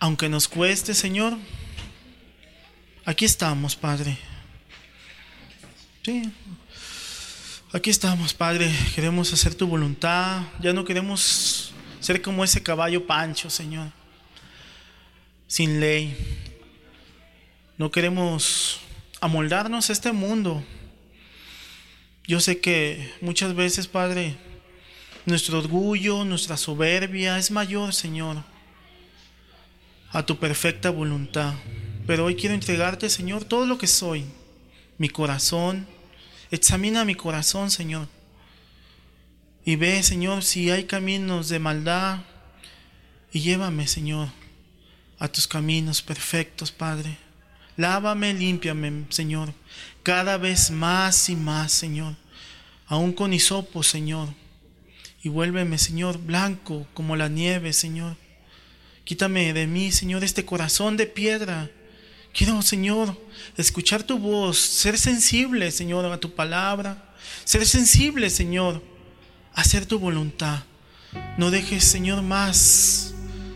[0.00, 1.36] aunque nos cueste, Señor,
[3.04, 4.16] aquí estamos, Padre.
[6.02, 6.22] Sí.
[7.72, 8.74] Aquí estamos, Padre.
[8.94, 10.42] Queremos hacer tu voluntad.
[10.58, 13.92] Ya no queremos ser como ese caballo pancho, Señor.
[15.46, 16.16] Sin ley.
[17.76, 18.80] No queremos
[19.20, 20.64] amoldarnos a este mundo.
[22.26, 24.36] Yo sé que muchas veces, Padre,
[25.26, 28.49] nuestro orgullo, nuestra soberbia es mayor, Señor
[30.10, 31.54] a tu perfecta voluntad.
[32.06, 34.24] Pero hoy quiero entregarte, Señor, todo lo que soy,
[34.98, 35.86] mi corazón.
[36.50, 38.08] Examina mi corazón, Señor.
[39.64, 42.20] Y ve, Señor, si hay caminos de maldad.
[43.32, 44.28] Y llévame, Señor,
[45.18, 47.16] a tus caminos perfectos, Padre.
[47.76, 49.54] Lávame, límpiame, Señor,
[50.02, 52.16] cada vez más y más, Señor.
[52.86, 54.28] Aún con hisopo, Señor.
[55.22, 58.16] Y vuélveme, Señor, blanco como la nieve, Señor.
[59.04, 61.70] Quítame de mí, Señor, este corazón de piedra.
[62.32, 63.16] Quiero, Señor,
[63.56, 67.14] escuchar tu voz, ser sensible, Señor, a tu palabra.
[67.44, 68.82] Ser sensible, Señor,
[69.54, 70.62] a hacer tu voluntad.
[71.36, 73.14] No dejes, Señor, más.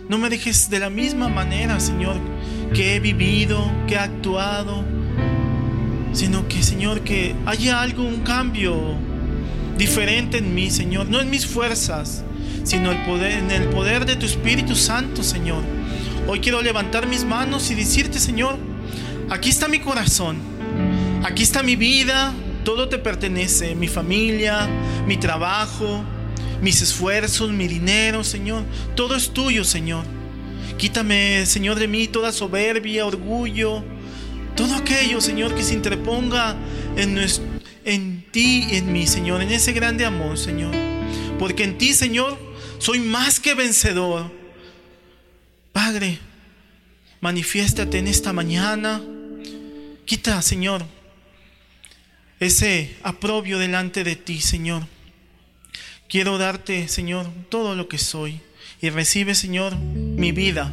[0.09, 2.17] No me dejes de la misma manera, Señor,
[2.75, 4.85] que he vivido, que he actuado.
[6.13, 8.97] Sino que, Señor, que haya algo, un cambio
[9.77, 11.07] diferente en mí, Señor.
[11.07, 12.25] No en mis fuerzas,
[12.65, 15.63] sino el poder, en el poder de tu Espíritu Santo, Señor.
[16.27, 18.57] Hoy quiero levantar mis manos y decirte, Señor,
[19.31, 20.39] aquí está mi corazón,
[21.23, 22.33] aquí está mi vida,
[22.65, 24.69] todo te pertenece, mi familia,
[25.07, 26.03] mi trabajo,
[26.63, 28.65] mis esfuerzos, mi dinero, Señor,
[28.97, 30.05] todo es tuyo, Señor.
[30.79, 33.85] Quítame, Señor, de mí toda soberbia, orgullo,
[34.57, 36.57] todo aquello, Señor, que se interponga
[36.97, 37.19] en,
[37.85, 40.75] en ti y en mí, Señor, en ese grande amor, Señor.
[41.39, 42.39] Porque en ti, Señor,
[42.85, 44.31] soy más que vencedor.
[45.73, 46.19] Padre,
[47.23, 49.01] manifiéstate en esta mañana.
[50.05, 50.85] Quita, Señor,
[52.41, 54.87] ese aprobio delante de ti, Señor.
[56.11, 58.43] Quiero darte, Señor, todo lo que soy.
[58.83, 60.71] Y recibe, Señor, mi vida.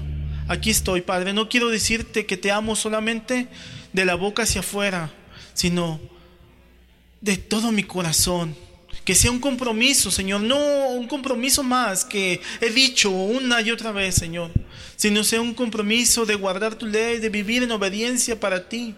[0.49, 1.31] Aquí estoy, Padre.
[1.31, 3.47] No quiero decirte que te amo solamente
[3.93, 5.13] de la boca hacia afuera,
[5.53, 6.01] sino
[7.21, 8.53] de todo mi corazón.
[9.05, 13.91] Que sea un compromiso, Señor, no un compromiso más que he dicho una y otra
[13.91, 14.51] vez, Señor,
[14.95, 18.93] sino sea un compromiso de guardar tu ley, de vivir en obediencia para ti.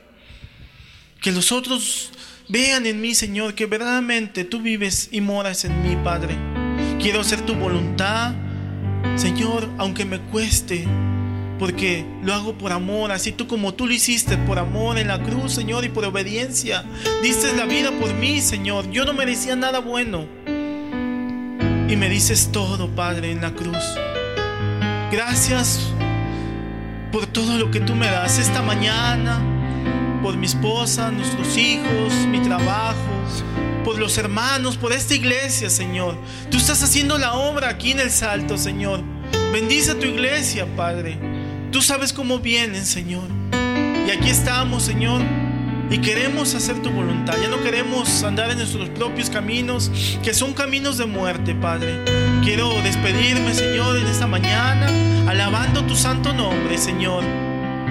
[1.22, 2.12] Que los otros
[2.50, 6.36] vean en mí, Señor, que verdaderamente tú vives y moras en mí, Padre.
[7.00, 8.34] Quiero hacer tu voluntad,
[9.16, 10.86] Señor, aunque me cueste,
[11.60, 15.22] porque lo hago por amor, así tú como tú lo hiciste por amor en la
[15.22, 16.84] cruz, Señor, y por obediencia.
[17.22, 18.90] Diste la vida por mí, Señor.
[18.92, 20.26] Yo no merecía nada bueno.
[21.88, 23.78] Y me dices todo, Padre, en la cruz.
[25.12, 25.94] Gracias
[27.12, 29.40] por todo lo que tú me das esta mañana,
[30.24, 32.96] por mi esposa, nuestros hijos, mi trabajo,
[33.84, 36.18] por los hermanos, por esta iglesia, Señor.
[36.50, 39.02] Tú estás haciendo la obra aquí en el Salto, Señor.
[39.52, 41.43] Bendice tu iglesia, Padre.
[41.74, 43.24] Tú sabes cómo vienen, Señor.
[44.08, 45.24] Y aquí estamos, Señor.
[45.90, 47.34] Y queremos hacer tu voluntad.
[47.42, 49.92] Ya no queremos andar en nuestros propios caminos,
[50.22, 52.06] que son caminos de muerte, Padre.
[52.44, 54.88] Quiero despedirme, Señor, en esta mañana,
[55.28, 57.24] alabando tu santo nombre, Señor.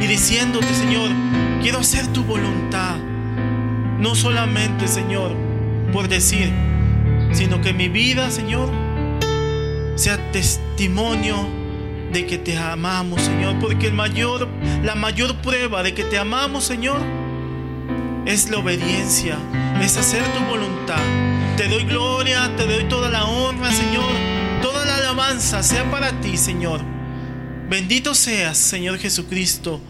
[0.01, 1.11] Y diciéndote, Señor,
[1.61, 2.99] quiero hacer tu voluntad.
[3.99, 5.35] No solamente, Señor,
[5.93, 6.53] por decir,
[7.33, 8.71] sino que mi vida, Señor,
[9.97, 11.62] sea testimonio
[12.13, 14.49] de que te amamos, Señor, porque el mayor,
[14.83, 17.01] la mayor prueba de que te amamos, Señor,
[18.27, 19.39] es la obediencia,
[19.81, 21.03] es hacer tu voluntad.
[21.57, 24.11] Te doy gloria, te doy toda la honra, Señor,
[24.61, 26.81] toda la alabanza sea para ti, Señor.
[27.69, 29.81] Bendito seas, Señor Jesucristo,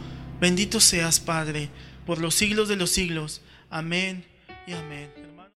[0.40, 1.70] bendito seas, Padre,
[2.06, 3.42] por los siglos de los siglos.
[3.70, 4.24] Amén
[4.66, 5.21] y amén.